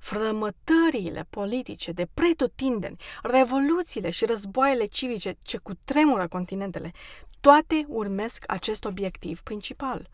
frămătările 0.01 1.26
politice 1.30 1.92
de 1.92 2.09
pretutindeni, 2.14 2.96
revoluțiile 3.22 4.11
și 4.11 4.24
războaiele 4.24 4.84
civice 4.84 5.36
ce 5.42 5.59
cutremură 5.59 6.28
continentele, 6.28 6.92
toate 7.40 7.84
urmesc 7.88 8.44
acest 8.46 8.84
obiectiv 8.84 9.40
principal. 9.40 10.09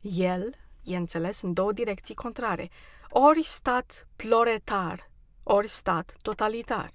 El 0.00 0.54
e 0.84 0.96
înțeles 0.96 1.42
în 1.42 1.52
două 1.52 1.72
direcții 1.72 2.14
contrare, 2.14 2.68
ori 3.10 3.42
stat 3.42 4.08
ploretar, 4.16 5.10
ori 5.42 5.68
stat 5.68 6.14
totalitar. 6.22 6.90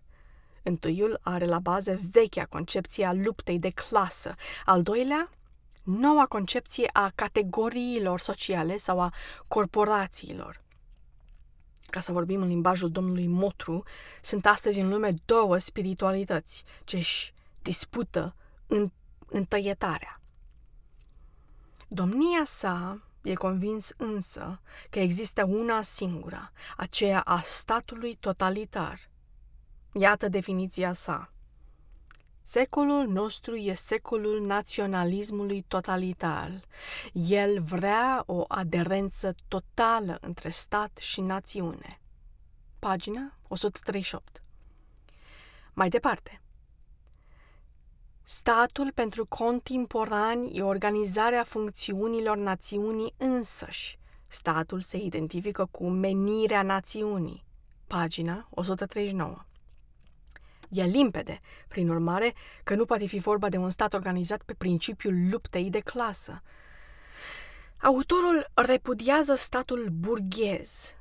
Întâiul 0.64 1.20
are 1.22 1.46
la 1.46 1.60
bază 1.60 2.00
vechea 2.12 2.46
concepție 2.46 3.06
a 3.06 3.14
luptei 3.14 3.60
de 3.60 3.70
clasă, 3.70 4.36
al 4.66 4.84
doilea 4.84 5.30
noua 5.84 6.26
concepție 6.26 6.90
a 6.94 7.12
categoriilor 7.16 8.20
sociale 8.20 8.78
sau 8.78 9.00
a 9.00 9.14
corporațiilor 9.48 10.64
ca 11.94 12.00
să 12.00 12.12
vorbim 12.12 12.42
în 12.42 12.48
limbajul 12.48 12.92
domnului 12.92 13.28
Motru, 13.28 13.84
sunt 14.22 14.46
astăzi 14.46 14.80
în 14.80 14.90
lume 14.90 15.10
două 15.26 15.58
spiritualități 15.58 16.64
ce 16.84 16.98
își 16.98 17.34
dispută 17.62 18.36
în, 18.68 18.92
întăietarea. 19.28 20.22
Domnia 21.88 22.44
sa 22.44 23.04
e 23.22 23.34
convins 23.34 23.94
însă 23.98 24.62
că 24.90 25.00
există 25.00 25.46
una 25.46 25.82
singură, 25.82 26.52
aceea 26.78 27.20
a 27.22 27.42
statului 27.42 28.16
totalitar. 28.16 29.00
Iată 29.92 30.30
definiția 30.30 30.94
sa. 30.94 31.33
Secolul 32.46 33.08
nostru 33.08 33.56
e 33.56 33.74
secolul 33.74 34.42
naționalismului 34.46 35.62
totalitar. 35.68 36.60
El 37.14 37.62
vrea 37.62 38.24
o 38.26 38.46
aderență 38.48 39.36
totală 39.48 40.18
între 40.22 40.50
stat 40.50 40.98
și 40.98 41.22
națiune. 41.22 42.02
Pagina 42.80 43.38
138. 43.48 44.44
Mai 45.74 45.90
departe. 45.90 46.42
Statul 48.24 48.92
pentru 48.92 49.26
contemporani 49.26 50.58
e 50.58 50.62
organizarea 50.62 51.44
funcțiunilor 51.44 52.38
națiunii 52.38 53.14
însăși. 53.18 53.98
Statul 54.28 54.82
se 54.82 54.98
identifică 54.98 55.66
cu 55.66 55.90
menirea 55.90 56.62
națiunii. 56.62 57.46
Pagina 57.88 58.48
139. 58.50 59.46
E 60.74 60.84
limpede, 60.84 61.40
prin 61.68 61.90
urmare, 61.90 62.34
că 62.64 62.76
nu 62.76 62.86
poate 62.86 63.06
fi 63.06 63.20
vorba 63.20 63.50
de 63.50 63.58
un 63.58 63.70
stat 63.70 63.94
organizat 63.94 64.42
pe 64.42 64.54
principiul 64.54 65.30
luptei 65.30 65.70
de 65.70 65.80
clasă. 65.80 66.42
Autorul 67.78 68.52
repudiază 68.54 69.34
statul 69.34 69.88
burghez 69.92 70.96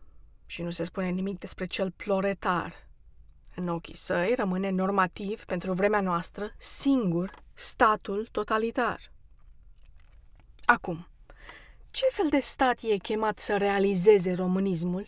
și 0.46 0.62
nu 0.62 0.70
se 0.70 0.84
spune 0.84 1.08
nimic 1.08 1.38
despre 1.38 1.64
cel 1.66 1.90
ploretar. 1.90 2.86
În 3.54 3.68
ochii 3.68 3.96
săi 3.96 4.34
rămâne 4.36 4.70
normativ 4.70 5.44
pentru 5.44 5.72
vremea 5.72 6.00
noastră 6.00 6.50
singur 6.58 7.34
statul 7.54 8.28
totalitar. 8.30 9.12
Acum, 10.64 11.06
ce 11.90 12.06
fel 12.10 12.28
de 12.28 12.40
stat 12.40 12.78
e 12.82 12.96
chemat 12.96 13.38
să 13.38 13.56
realizeze 13.56 14.34
românismul? 14.34 15.06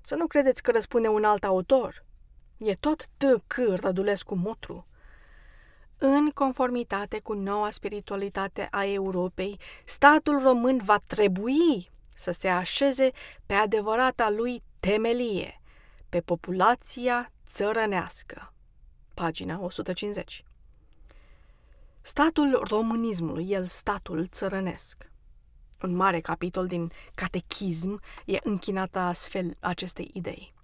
Să 0.00 0.14
nu 0.14 0.26
credeți 0.26 0.62
că 0.62 0.70
răspunde 0.70 1.08
un 1.08 1.24
alt 1.24 1.44
autor– 1.44 2.04
E 2.58 2.74
tot 2.74 3.06
T.C. 3.16 3.54
Rădulescu 3.56 4.34
Motru. 4.34 4.86
În 5.98 6.30
conformitate 6.30 7.20
cu 7.20 7.32
noua 7.32 7.70
spiritualitate 7.70 8.68
a 8.70 8.84
Europei, 8.84 9.60
statul 9.84 10.42
român 10.42 10.78
va 10.84 10.98
trebui 11.06 11.90
să 12.14 12.30
se 12.30 12.48
așeze 12.48 13.10
pe 13.46 13.54
adevărata 13.54 14.30
lui 14.30 14.62
temelie, 14.80 15.60
pe 16.08 16.20
populația 16.20 17.32
țărănească. 17.48 18.52
Pagina 19.14 19.60
150. 19.60 20.44
Statul 22.00 22.62
românismului, 22.68 23.50
el 23.50 23.66
statul 23.66 24.26
țărănesc. 24.26 25.10
Un 25.82 25.94
mare 25.94 26.20
capitol 26.20 26.66
din 26.66 26.90
catechism 27.14 28.00
e 28.24 28.38
închinat 28.42 28.96
astfel 28.96 29.56
acestei 29.60 30.10
idei. 30.12 30.55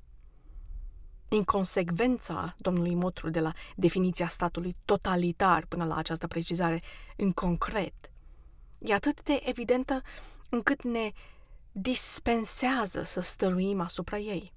Inconsecvența 1.34 2.54
domnului 2.58 2.94
Motru 2.94 3.30
de 3.30 3.40
la 3.40 3.52
definiția 3.76 4.28
statului 4.28 4.76
totalitar 4.84 5.66
până 5.66 5.84
la 5.84 5.96
această 5.96 6.26
precizare 6.26 6.82
în 7.16 7.32
concret 7.32 7.94
e 8.78 8.94
atât 8.94 9.22
de 9.22 9.40
evidentă 9.44 10.02
încât 10.48 10.82
ne 10.82 11.12
dispensează 11.72 13.02
să 13.02 13.20
stăruim 13.20 13.80
asupra 13.80 14.18
ei. 14.18 14.52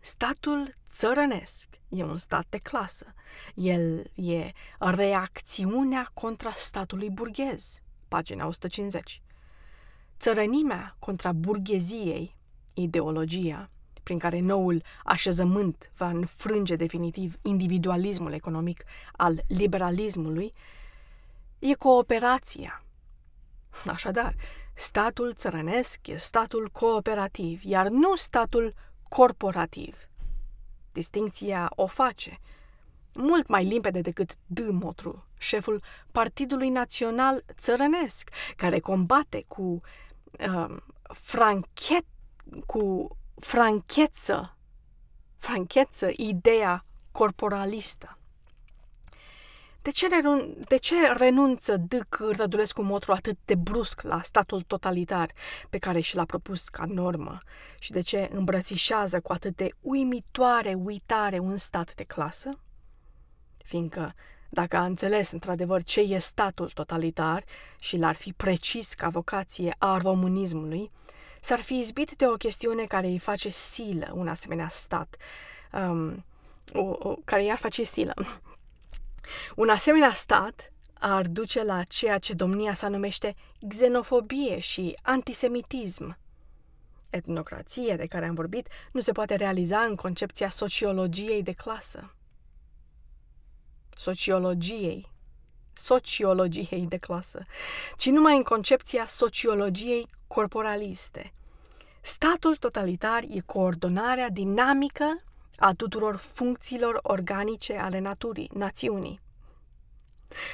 Statul 0.00 0.74
țărănesc 0.92 1.68
e 1.88 2.04
un 2.04 2.18
stat 2.18 2.46
de 2.48 2.58
clasă. 2.58 3.14
El 3.54 4.10
e 4.14 4.52
reacțiunea 4.78 6.10
contra 6.14 6.50
statului 6.50 7.10
burghez, 7.10 7.80
pagina 8.08 8.46
150. 8.46 9.22
Țărănimea 10.18 10.96
contra 10.98 11.32
burgheziei, 11.32 12.36
ideologia, 12.74 13.70
prin 14.02 14.18
care 14.18 14.40
noul 14.40 14.82
așezământ 15.04 15.92
va 15.96 16.08
înfrânge 16.08 16.76
definitiv 16.76 17.36
individualismul 17.42 18.32
economic 18.32 18.84
al 19.12 19.42
liberalismului, 19.46 20.52
e 21.58 21.74
cooperația. 21.74 22.84
Așadar, 23.86 24.34
statul 24.74 25.32
țărănesc 25.34 26.06
e 26.06 26.16
statul 26.16 26.68
cooperativ, 26.72 27.64
iar 27.64 27.88
nu 27.88 28.14
statul 28.14 28.74
corporativ. 29.08 29.96
Distincția 30.92 31.72
o 31.74 31.86
face, 31.86 32.38
mult 33.12 33.48
mai 33.48 33.64
limpede 33.64 34.00
decât 34.00 34.36
D. 34.46 34.58
Motru, 34.68 35.24
șeful 35.38 35.82
Partidului 36.12 36.68
Național 36.68 37.44
Țărănesc, 37.54 38.30
care 38.56 38.78
combate 38.78 39.44
cu 39.48 39.80
uh, 40.38 40.76
franchet, 41.02 42.04
cu 42.66 43.16
francheță, 43.40 44.56
francheță 45.38 46.08
ideea 46.16 46.84
corporalistă. 47.12 48.14
De 49.82 49.90
ce, 49.90 50.06
renun- 50.08 50.66
de 50.68 50.76
ce 50.76 50.94
renunță 51.12 51.76
Dâc 51.76 52.22
Rădulescu 52.36 52.82
Motru 52.82 53.12
atât 53.12 53.38
de 53.44 53.54
brusc 53.54 54.02
la 54.02 54.22
statul 54.22 54.62
totalitar 54.62 55.30
pe 55.70 55.78
care 55.78 56.00
și 56.00 56.16
l-a 56.16 56.24
propus 56.24 56.68
ca 56.68 56.84
normă 56.84 57.38
și 57.78 57.90
de 57.90 58.00
ce 58.00 58.28
îmbrățișează 58.32 59.20
cu 59.20 59.32
atât 59.32 59.56
de 59.56 59.70
uimitoare 59.80 60.74
uitare 60.74 61.38
un 61.38 61.56
stat 61.56 61.94
de 61.94 62.04
clasă? 62.04 62.58
Fiindcă, 63.64 64.14
dacă 64.50 64.76
a 64.76 64.84
înțeles 64.84 65.30
într-adevăr 65.30 65.82
ce 65.82 66.00
e 66.00 66.18
statul 66.18 66.70
totalitar 66.74 67.44
și 67.78 67.96
l-ar 67.96 68.14
fi 68.14 68.32
precis 68.32 68.94
ca 68.94 69.08
vocație 69.08 69.74
a 69.78 69.96
românismului, 69.96 70.90
s-ar 71.40 71.60
fi 71.60 71.78
izbit 71.78 72.16
de 72.16 72.26
o 72.26 72.34
chestiune 72.34 72.84
care 72.84 73.06
îi 73.06 73.18
face 73.18 73.48
silă 73.48 74.12
un 74.14 74.28
asemenea 74.28 74.68
stat, 74.68 75.16
um, 75.72 76.24
o, 76.72 76.96
o, 76.98 77.16
care 77.24 77.44
i-ar 77.44 77.58
face 77.58 77.82
silă. 77.82 78.14
Un 79.56 79.68
asemenea 79.68 80.10
stat 80.10 80.72
ar 80.98 81.26
duce 81.26 81.64
la 81.64 81.82
ceea 81.82 82.18
ce 82.18 82.32
domnia 82.32 82.74
sa 82.74 82.88
numește 82.88 83.34
xenofobie 83.68 84.58
și 84.58 84.96
antisemitism. 85.02 86.18
Etnocrația 87.10 87.96
de 87.96 88.06
care 88.06 88.26
am 88.26 88.34
vorbit 88.34 88.68
nu 88.92 89.00
se 89.00 89.12
poate 89.12 89.34
realiza 89.34 89.80
în 89.80 89.94
concepția 89.94 90.48
sociologiei 90.48 91.42
de 91.42 91.52
clasă. 91.52 92.14
Sociologiei 93.96 95.10
sociologiei 95.72 96.86
de 96.88 96.96
clasă, 96.96 97.46
ci 97.96 98.06
numai 98.06 98.36
în 98.36 98.42
concepția 98.42 99.06
sociologiei 99.06 100.06
corporaliste. 100.34 101.32
Statul 102.00 102.56
totalitar 102.56 103.22
e 103.22 103.40
coordonarea 103.46 104.28
dinamică 104.28 105.22
a 105.56 105.72
tuturor 105.72 106.16
funcțiilor 106.16 106.98
organice 107.02 107.76
ale 107.76 107.98
naturii, 107.98 108.50
națiunii. 108.54 109.20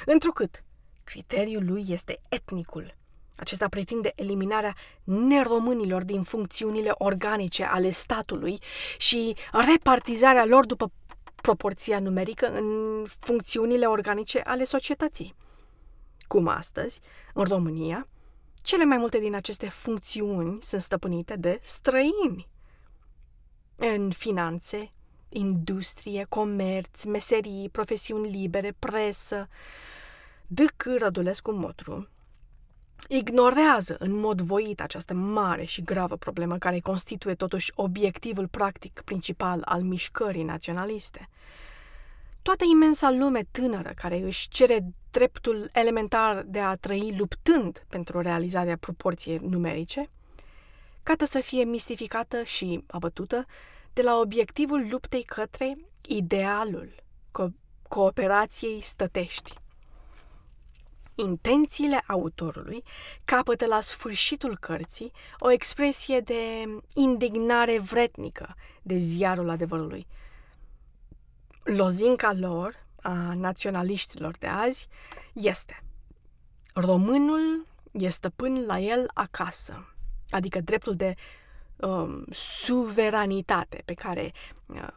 Întrucât 0.05 0.63
criteriul 1.03 1.65
lui 1.65 1.85
este 1.87 2.19
etnicul, 2.29 2.95
acesta 3.35 3.67
pretinde 3.67 4.11
eliminarea 4.15 4.75
neromânilor 5.03 6.03
din 6.03 6.23
funcțiunile 6.23 6.91
organice 6.93 7.63
ale 7.63 7.89
statului 7.89 8.59
și 8.97 9.35
repartizarea 9.51 10.45
lor 10.45 10.65
după 10.65 10.91
proporția 11.41 11.99
numerică 11.99 12.51
în 12.51 12.65
funcțiunile 13.19 13.85
organice 13.85 14.39
ale 14.39 14.63
societății. 14.63 15.35
Cum 16.27 16.47
astăzi, 16.47 16.99
în 17.33 17.43
România, 17.43 18.07
cele 18.67 18.85
mai 18.85 18.97
multe 18.97 19.19
din 19.19 19.35
aceste 19.35 19.69
funcțiuni 19.69 20.57
sunt 20.61 20.81
stăpânite 20.81 21.35
de 21.35 21.59
străini. 21.61 22.47
În 23.75 24.11
finanțe, 24.11 24.91
industrie, 25.29 26.25
comerț, 26.29 27.03
meserii, 27.03 27.69
profesiuni 27.69 28.29
libere, 28.31 28.75
presă. 28.79 29.47
D.C. 30.47 30.83
Rădulescu 30.97 31.51
Motru 31.51 32.07
ignorează 33.07 33.95
în 33.99 34.11
mod 34.11 34.41
voit 34.41 34.81
această 34.81 35.13
mare 35.13 35.63
și 35.63 35.83
gravă 35.83 36.15
problemă 36.15 36.57
care 36.57 36.79
constituie 36.79 37.35
totuși 37.35 37.71
obiectivul 37.75 38.47
practic 38.47 39.01
principal 39.05 39.61
al 39.65 39.81
mișcării 39.81 40.43
naționaliste. 40.43 41.29
Toată 42.47 42.65
imensa 42.71 43.11
lume 43.11 43.43
tânără 43.51 43.91
care 43.95 44.19
își 44.19 44.47
cere 44.47 44.79
dreptul 45.11 45.69
elementar 45.73 46.43
de 46.43 46.59
a 46.59 46.75
trăi 46.75 47.15
luptând 47.17 47.85
pentru 47.89 48.21
realizarea 48.21 48.77
proporției 48.77 49.37
numerice, 49.37 50.09
cată 51.03 51.25
să 51.25 51.39
fie 51.39 51.63
mistificată 51.63 52.43
și 52.43 52.83
abătută 52.87 53.45
de 53.93 54.01
la 54.01 54.19
obiectivul 54.19 54.87
luptei 54.89 55.23
către 55.23 55.77
idealul 56.07 56.95
co- 57.39 57.87
cooperației 57.87 58.81
stătești. 58.81 59.53
Intențiile 61.15 62.03
autorului 62.07 62.81
capătă 63.25 63.65
la 63.65 63.79
sfârșitul 63.79 64.57
cărții 64.57 65.11
o 65.39 65.51
expresie 65.51 66.19
de 66.19 66.65
indignare 66.93 67.79
vretnică 67.79 68.55
de 68.81 68.95
ziarul 68.95 69.49
adevărului. 69.49 70.07
Lozinca 71.75 72.33
lor, 72.33 72.85
a 73.01 73.33
naționaliștilor 73.33 74.37
de 74.37 74.47
azi, 74.47 74.87
este. 75.33 75.83
Românul 76.73 77.67
e 77.91 78.07
stăpân 78.07 78.65
la 78.65 78.79
el 78.79 79.09
acasă, 79.13 79.93
adică 80.29 80.61
dreptul 80.61 80.95
de 80.95 81.15
um, 81.75 82.25
suveranitate 82.31 83.81
pe 83.85 83.93
care 83.93 84.31
uh, 84.65 84.87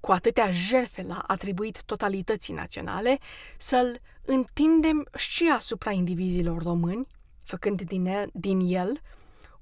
cu 0.00 0.12
atâtea 0.12 0.50
jerfe 0.50 1.02
l-a 1.02 1.24
atribuit 1.26 1.82
totalității 1.82 2.54
naționale, 2.54 3.18
să-l 3.56 4.00
întindem 4.24 5.08
și 5.16 5.50
asupra 5.54 5.90
indivizilor 5.90 6.62
români, 6.62 7.06
făcând 7.42 7.82
din 7.82 8.06
el, 8.06 8.30
din 8.32 8.60
el 8.60 9.00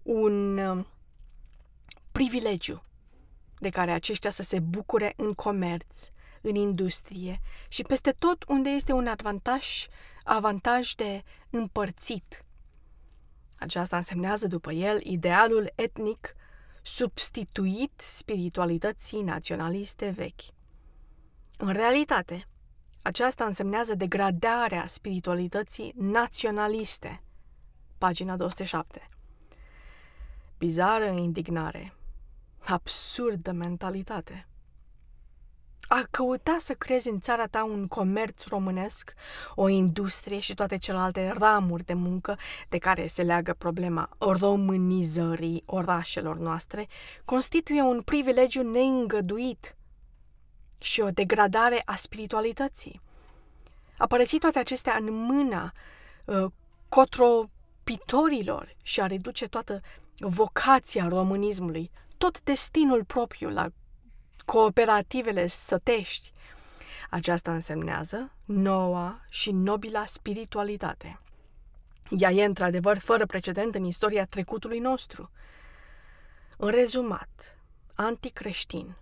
un 0.02 0.58
uh, 0.58 0.84
privilegiu 2.12 2.82
de 3.58 3.68
care 3.68 3.92
aceștia 3.92 4.30
să 4.30 4.42
se 4.42 4.60
bucure 4.60 5.12
în 5.16 5.32
comerț, 5.32 6.10
în 6.44 6.54
industrie 6.54 7.40
și 7.68 7.82
peste 7.82 8.10
tot 8.10 8.44
unde 8.48 8.70
este 8.70 8.92
un 8.92 9.06
avantaj, 9.06 9.86
avantaj 10.24 10.92
de 10.92 11.22
împărțit. 11.50 12.44
Aceasta 13.58 13.96
însemnează 13.96 14.46
după 14.46 14.72
el 14.72 15.00
idealul 15.02 15.72
etnic 15.74 16.34
substituit 16.82 17.92
spiritualității 17.96 19.22
naționaliste 19.22 20.08
vechi. 20.08 20.42
În 21.58 21.72
realitate, 21.72 22.48
aceasta 23.02 23.44
însemnează 23.44 23.94
degradarea 23.94 24.86
spiritualității 24.86 25.92
naționaliste. 25.96 27.22
Pagina 27.98 28.36
207. 28.36 29.08
Bizară 30.58 31.04
indignare. 31.04 31.94
Absurdă 32.58 33.52
mentalitate. 33.52 34.48
A 35.88 36.06
căuta 36.10 36.56
să 36.58 36.74
crezi 36.74 37.08
în 37.08 37.20
țara 37.20 37.46
ta 37.46 37.64
un 37.64 37.86
comerț 37.86 38.44
românesc, 38.46 39.14
o 39.54 39.68
industrie 39.68 40.38
și 40.38 40.54
toate 40.54 40.78
celelalte 40.78 41.34
ramuri 41.38 41.84
de 41.84 41.94
muncă 41.94 42.38
de 42.68 42.78
care 42.78 43.06
se 43.06 43.22
leagă 43.22 43.54
problema 43.58 44.08
românizării 44.18 45.62
orașelor 45.66 46.36
noastre, 46.38 46.86
constituie 47.24 47.82
un 47.82 48.02
privilegiu 48.02 48.62
neîngăduit 48.62 49.76
și 50.78 51.00
o 51.00 51.10
degradare 51.10 51.82
a 51.84 51.94
spiritualității. 51.94 53.00
A 53.98 54.06
părăsit 54.06 54.40
toate 54.40 54.58
acestea 54.58 54.96
în 55.00 55.12
mâna 55.12 55.72
uh, 56.24 56.44
cotropitorilor 56.88 58.76
și 58.82 59.00
a 59.00 59.06
reduce 59.06 59.46
toată 59.46 59.80
vocația 60.18 61.08
românismului, 61.08 61.90
tot 62.16 62.42
destinul 62.42 63.04
propriu 63.04 63.48
la 63.48 63.68
cooperativele 64.44 65.46
sătești. 65.46 66.32
Aceasta 67.10 67.52
însemnează 67.52 68.32
noua 68.44 69.24
și 69.30 69.50
nobila 69.50 70.04
spiritualitate. 70.04 71.20
Ea 72.10 72.30
e 72.30 72.44
într-adevăr 72.44 72.98
fără 72.98 73.26
precedent 73.26 73.74
în 73.74 73.84
istoria 73.84 74.24
trecutului 74.24 74.78
nostru. 74.78 75.30
În 76.56 76.70
rezumat, 76.70 77.58
anticreștin, 77.94 78.96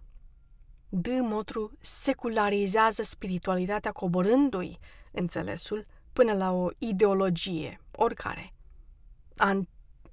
D. 0.89 1.07
Motru 1.07 1.73
secularizează 1.81 3.03
spiritualitatea 3.03 3.93
coborându-i 3.93 4.79
înțelesul 5.11 5.87
până 6.13 6.33
la 6.33 6.51
o 6.51 6.69
ideologie, 6.79 7.81
oricare. 7.91 8.53
An- 9.37 9.69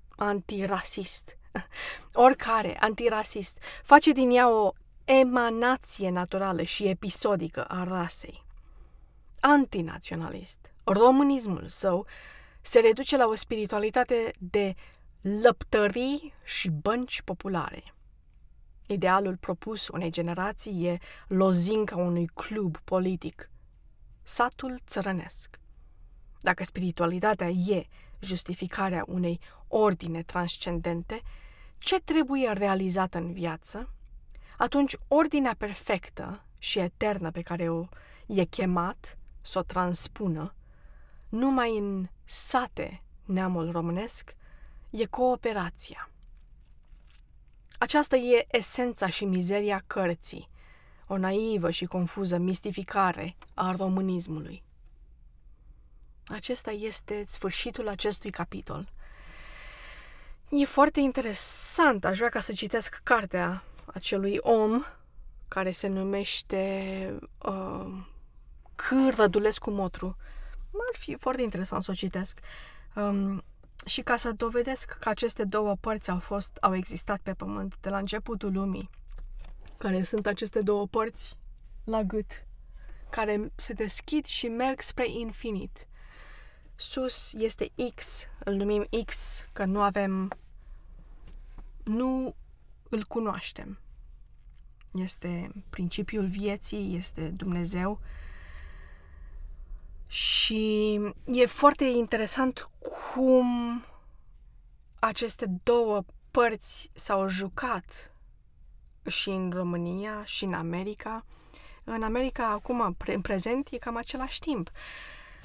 antirasist. 0.09 1.37
Oricare, 2.13 2.77
antirasist. 2.79 3.57
Face 3.83 4.11
din 4.11 4.31
ea 4.31 4.49
o 4.49 4.73
emanație 5.11 6.09
naturală 6.09 6.61
și 6.61 6.87
episodică 6.87 7.63
a 7.63 7.83
rasei. 7.83 8.43
Antinaționalist. 9.39 10.71
Românismul 10.83 11.65
său 11.65 12.05
se 12.61 12.79
reduce 12.79 13.17
la 13.17 13.25
o 13.25 13.35
spiritualitate 13.35 14.31
de 14.39 14.75
lăptării 15.21 16.33
și 16.43 16.69
bănci 16.69 17.21
populare. 17.21 17.93
Idealul 18.87 19.37
propus 19.37 19.87
unei 19.87 20.11
generații 20.11 20.85
e 20.85 20.97
lozinca 21.27 21.95
unui 21.95 22.25
club 22.25 22.77
politic, 22.77 23.49
satul 24.23 24.79
țărănesc. 24.85 25.59
Dacă 26.39 26.63
spiritualitatea 26.63 27.47
e 27.47 27.87
justificarea 28.19 29.05
unei 29.07 29.39
ordine 29.67 30.23
transcendente, 30.23 31.21
ce 31.77 31.99
trebuie 31.99 32.51
realizat 32.51 33.13
în 33.13 33.33
viață, 33.33 33.93
atunci 34.59 34.95
ordinea 35.07 35.55
perfectă 35.57 36.45
și 36.57 36.79
eternă 36.79 37.31
pe 37.31 37.41
care 37.41 37.69
o 37.69 37.87
e 38.27 38.43
chemat 38.43 39.17
să 39.41 39.59
o 39.59 39.61
transpună, 39.61 40.55
numai 41.29 41.77
în 41.77 42.07
sate 42.23 43.03
neamul 43.25 43.71
românesc, 43.71 44.35
e 44.89 45.05
cooperația. 45.05 46.09
Aceasta 47.77 48.15
e 48.15 48.45
esența 48.51 49.07
și 49.07 49.25
mizeria 49.25 49.83
cărții, 49.87 50.49
o 51.07 51.17
naivă 51.17 51.71
și 51.71 51.85
confuză 51.85 52.37
mistificare 52.37 53.35
a 53.53 53.75
românismului. 53.77 54.63
Acesta 56.25 56.71
este 56.71 57.23
sfârșitul 57.25 57.87
acestui 57.87 58.29
capitol. 58.29 58.91
E 60.49 60.65
foarte 60.65 60.99
interesant, 60.99 62.05
aș 62.05 62.17
vrea 62.17 62.29
ca 62.29 62.39
să 62.39 62.53
citesc 62.53 62.99
cartea 63.03 63.63
acelui 63.93 64.37
om 64.41 64.83
care 65.47 65.71
se 65.71 65.87
numește 65.87 67.19
uh, 67.45 68.03
C. 68.75 68.83
Rădulescu 69.15 69.69
Motru. 69.69 70.15
Ar 70.71 70.95
fi 70.99 71.15
foarte 71.15 71.41
interesant 71.41 71.83
să 71.83 71.91
o 71.91 71.93
citesc. 71.93 72.39
Um, 72.95 73.43
și 73.85 74.01
ca 74.01 74.15
să 74.15 74.31
dovedesc 74.31 74.97
că 74.99 75.09
aceste 75.09 75.43
două 75.43 75.75
părți 75.75 76.09
au 76.09 76.19
fost, 76.19 76.57
au 76.61 76.75
existat 76.75 77.19
pe 77.23 77.33
pământ 77.33 77.75
de 77.81 77.89
la 77.89 77.97
începutul 77.97 78.53
lumii, 78.53 78.89
care 79.77 80.03
sunt 80.03 80.27
aceste 80.27 80.61
două 80.61 80.87
părți 80.87 81.37
la 81.83 82.03
gât, 82.03 82.45
care 83.09 83.51
se 83.55 83.73
deschid 83.73 84.25
și 84.25 84.47
merg 84.47 84.81
spre 84.81 85.09
infinit. 85.09 85.87
Sus 86.75 87.33
este 87.33 87.71
X, 87.95 88.27
îl 88.43 88.53
numim 88.53 88.87
X, 89.05 89.45
că 89.53 89.65
nu 89.65 89.81
avem, 89.81 90.31
nu 91.83 92.35
îl 92.89 93.03
cunoaștem. 93.03 93.79
Este 94.93 95.51
principiul 95.69 96.25
vieții, 96.25 96.95
este 96.95 97.27
Dumnezeu. 97.27 97.99
Și 100.07 100.93
e 101.25 101.45
foarte 101.45 101.83
interesant 101.83 102.69
cum 102.79 103.83
aceste 104.99 105.45
două 105.63 106.03
părți 106.31 106.89
s-au 106.93 107.27
jucat 107.27 108.13
și 109.07 109.29
în 109.29 109.51
România 109.51 110.25
și 110.25 110.43
în 110.43 110.53
America. 110.53 111.25
În 111.83 112.03
America, 112.03 112.47
acum, 112.47 112.95
în 113.05 113.21
prezent, 113.21 113.69
e 113.71 113.77
cam 113.77 113.95
același 113.95 114.39
timp. 114.39 114.71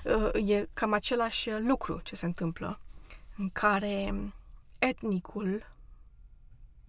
Uh, 0.05 0.49
e 0.49 0.68
cam 0.74 0.92
același 0.92 1.51
lucru 1.51 2.01
ce 2.03 2.14
se 2.14 2.26
întâmplă, 2.26 2.80
în 3.36 3.51
care 3.51 4.14
etnicul, 4.78 5.74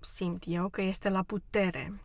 simt 0.05 0.43
eu, 0.47 0.69
că 0.69 0.81
este 0.81 1.09
la 1.09 1.23
putere. 1.23 1.99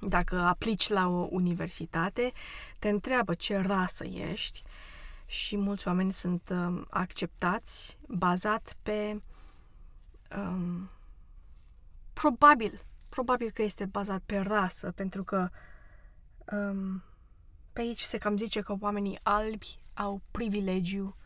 Dacă 0.00 0.40
aplici 0.40 0.88
la 0.88 1.08
o 1.08 1.28
universitate, 1.30 2.32
te 2.78 2.88
întreabă 2.88 3.34
ce 3.34 3.56
rasă 3.56 4.04
ești 4.04 4.62
și 5.26 5.56
mulți 5.56 5.88
oameni 5.88 6.12
sunt 6.12 6.48
um, 6.50 6.86
acceptați 6.90 7.98
bazat 8.08 8.76
pe 8.82 9.22
um, 10.36 10.90
probabil, 12.12 12.84
probabil 13.08 13.50
că 13.50 13.62
este 13.62 13.84
bazat 13.84 14.22
pe 14.26 14.38
rasă, 14.38 14.92
pentru 14.92 15.24
că 15.24 15.48
um, 16.52 17.02
pe 17.72 17.80
aici 17.80 18.00
se 18.00 18.18
cam 18.18 18.36
zice 18.36 18.60
că 18.60 18.76
oamenii 18.80 19.18
albi 19.22 19.78
au 19.94 20.20
privilegiu. 20.30 21.16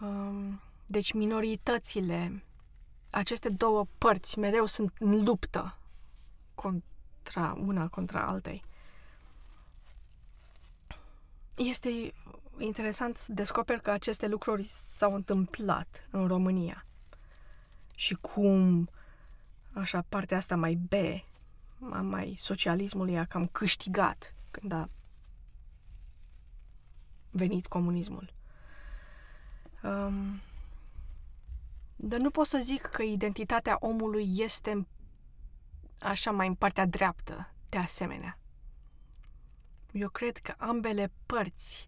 Um, 0.00 0.60
deci 0.86 1.12
minoritățile, 1.12 2.44
aceste 3.16 3.48
două 3.48 3.86
părți 3.98 4.38
mereu 4.38 4.66
sunt 4.66 4.92
în 4.98 5.24
luptă 5.24 5.76
contra 6.54 7.56
una 7.58 7.88
contra 7.88 8.26
altei. 8.26 8.64
Este 11.54 12.14
interesant 12.58 13.16
să 13.16 13.32
descoperi 13.32 13.82
că 13.82 13.90
aceste 13.90 14.28
lucruri 14.28 14.66
s-au 14.68 15.14
întâmplat 15.14 16.08
în 16.10 16.26
România 16.26 16.86
și 17.94 18.14
cum 18.14 18.88
așa 19.72 20.04
partea 20.08 20.36
asta 20.36 20.56
mai 20.56 20.74
B, 20.74 20.92
mai 22.02 22.34
socialismului 22.38 23.18
a 23.18 23.24
cam 23.24 23.46
câștigat 23.46 24.34
când 24.50 24.72
a 24.72 24.88
venit 27.30 27.66
comunismul. 27.66 28.32
Um, 29.82 30.40
dar 31.96 32.20
nu 32.20 32.30
pot 32.30 32.46
să 32.46 32.58
zic 32.58 32.80
că 32.80 33.02
identitatea 33.02 33.76
omului 33.80 34.28
este 34.36 34.86
așa 36.00 36.30
mai 36.30 36.46
în 36.46 36.54
partea 36.54 36.86
dreaptă, 36.86 37.52
de 37.68 37.78
asemenea. 37.78 38.38
Eu 39.92 40.08
cred 40.08 40.36
că 40.36 40.54
ambele 40.58 41.12
părți 41.26 41.86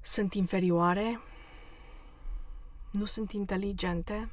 sunt 0.00 0.34
inferioare, 0.34 1.20
nu 2.90 3.04
sunt 3.04 3.32
inteligente, 3.32 4.30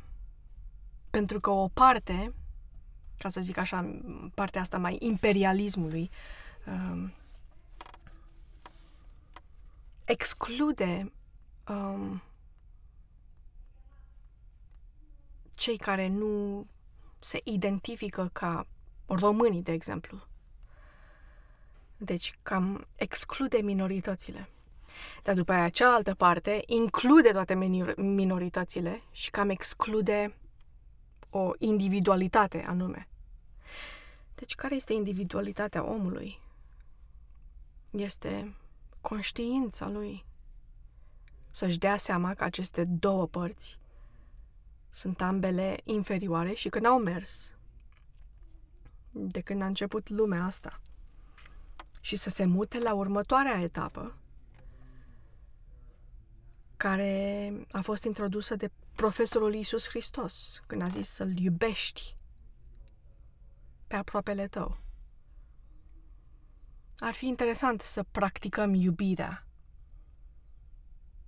pentru 1.10 1.40
că 1.40 1.50
o 1.50 1.68
parte, 1.68 2.34
ca 3.18 3.30
să 3.30 3.42
zic 3.42 3.58
așa, 3.58 4.00
partea 4.34 4.62
asta 4.62 4.78
mai 4.78 4.98
imperialismului, 5.00 6.10
um, 6.68 7.12
exclude 10.06 11.12
um, 11.68 12.22
cei 15.62 15.78
care 15.78 16.08
nu 16.08 16.66
se 17.20 17.42
identifică 17.44 18.30
ca 18.34 18.68
românii, 19.06 19.62
de 19.62 19.72
exemplu. 19.72 20.20
Deci 21.98 22.38
cam 22.42 22.88
exclude 22.96 23.58
minoritățile. 23.58 24.50
Dar 25.24 25.36
după 25.36 25.52
aia, 25.52 25.70
cealaltă 25.70 26.14
parte 26.14 26.64
include 26.66 27.32
toate 27.32 27.54
minoritățile 27.98 29.02
și 29.12 29.30
cam 29.30 29.50
exclude 29.50 30.36
o 31.30 31.52
individualitate 31.58 32.64
anume. 32.68 33.08
Deci 34.36 34.56
care 34.56 34.76
este 34.76 34.94
individualitatea 34.94 35.84
omului? 35.84 36.40
Este 37.92 38.56
conștiința 39.02 39.90
lui. 39.90 40.26
Să-și 41.52 41.78
dea 41.78 41.98
seama 41.98 42.34
că 42.34 42.44
aceste 42.44 42.84
două 42.86 43.28
părți 43.28 43.80
sunt 44.94 45.22
ambele 45.22 45.78
inferioare 45.84 46.54
și 46.54 46.70
că 46.70 46.80
n-au 46.80 47.00
mers 47.00 47.54
de 49.12 49.42
când 49.42 49.62
a 49.62 49.66
început 49.66 50.10
lumea 50.10 50.44
asta. 50.44 50.82
Și 52.02 52.16
să 52.16 52.30
se 52.30 52.46
mute 52.46 52.80
la 52.80 52.94
următoarea 52.94 53.62
etapă, 53.62 54.16
care 56.78 57.54
a 57.72 57.82
fost 57.82 58.04
introdusă 58.04 58.56
de 58.56 58.72
profesorul 58.96 59.54
Iisus 59.54 59.88
Hristos, 59.88 60.62
când 60.68 60.82
a 60.82 60.88
zis 60.88 61.10
să-L 61.10 61.38
iubești 61.38 62.16
pe 63.88 63.96
aproapele 63.96 64.48
tău. 64.48 64.78
ar 66.98 67.14
fi 67.14 67.28
interesant 67.28 67.82
să 67.82 68.04
practicăm 68.04 68.74
iubirea 68.74 69.46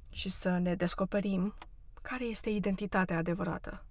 și 0.10 0.30
să 0.30 0.58
ne 0.58 0.76
descoperim 0.76 1.54
care 2.04 2.24
este 2.24 2.50
identitatea 2.50 3.18
adevărată, 3.18 3.84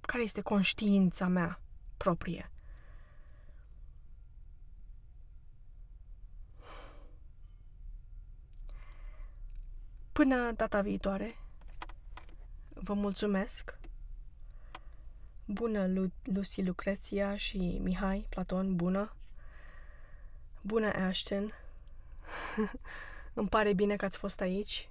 care 0.00 0.22
este 0.22 0.40
conștiința 0.40 1.26
mea 1.28 1.60
proprie. 1.96 2.50
Până 10.12 10.52
data 10.52 10.80
viitoare, 10.80 11.38
vă 12.68 12.94
mulțumesc. 12.94 13.78
Bună, 15.44 15.86
Lu- 15.86 16.12
Lucy 16.22 16.62
Lucreția 16.62 17.36
și 17.36 17.78
Mihai 17.82 18.26
Platon, 18.28 18.76
bună. 18.76 19.12
Bună, 20.62 20.92
Ashton. 20.92 21.52
Îmi 23.34 23.48
pare 23.48 23.72
bine 23.72 23.96
că 23.96 24.04
ați 24.04 24.18
fost 24.18 24.40
aici. 24.40 24.87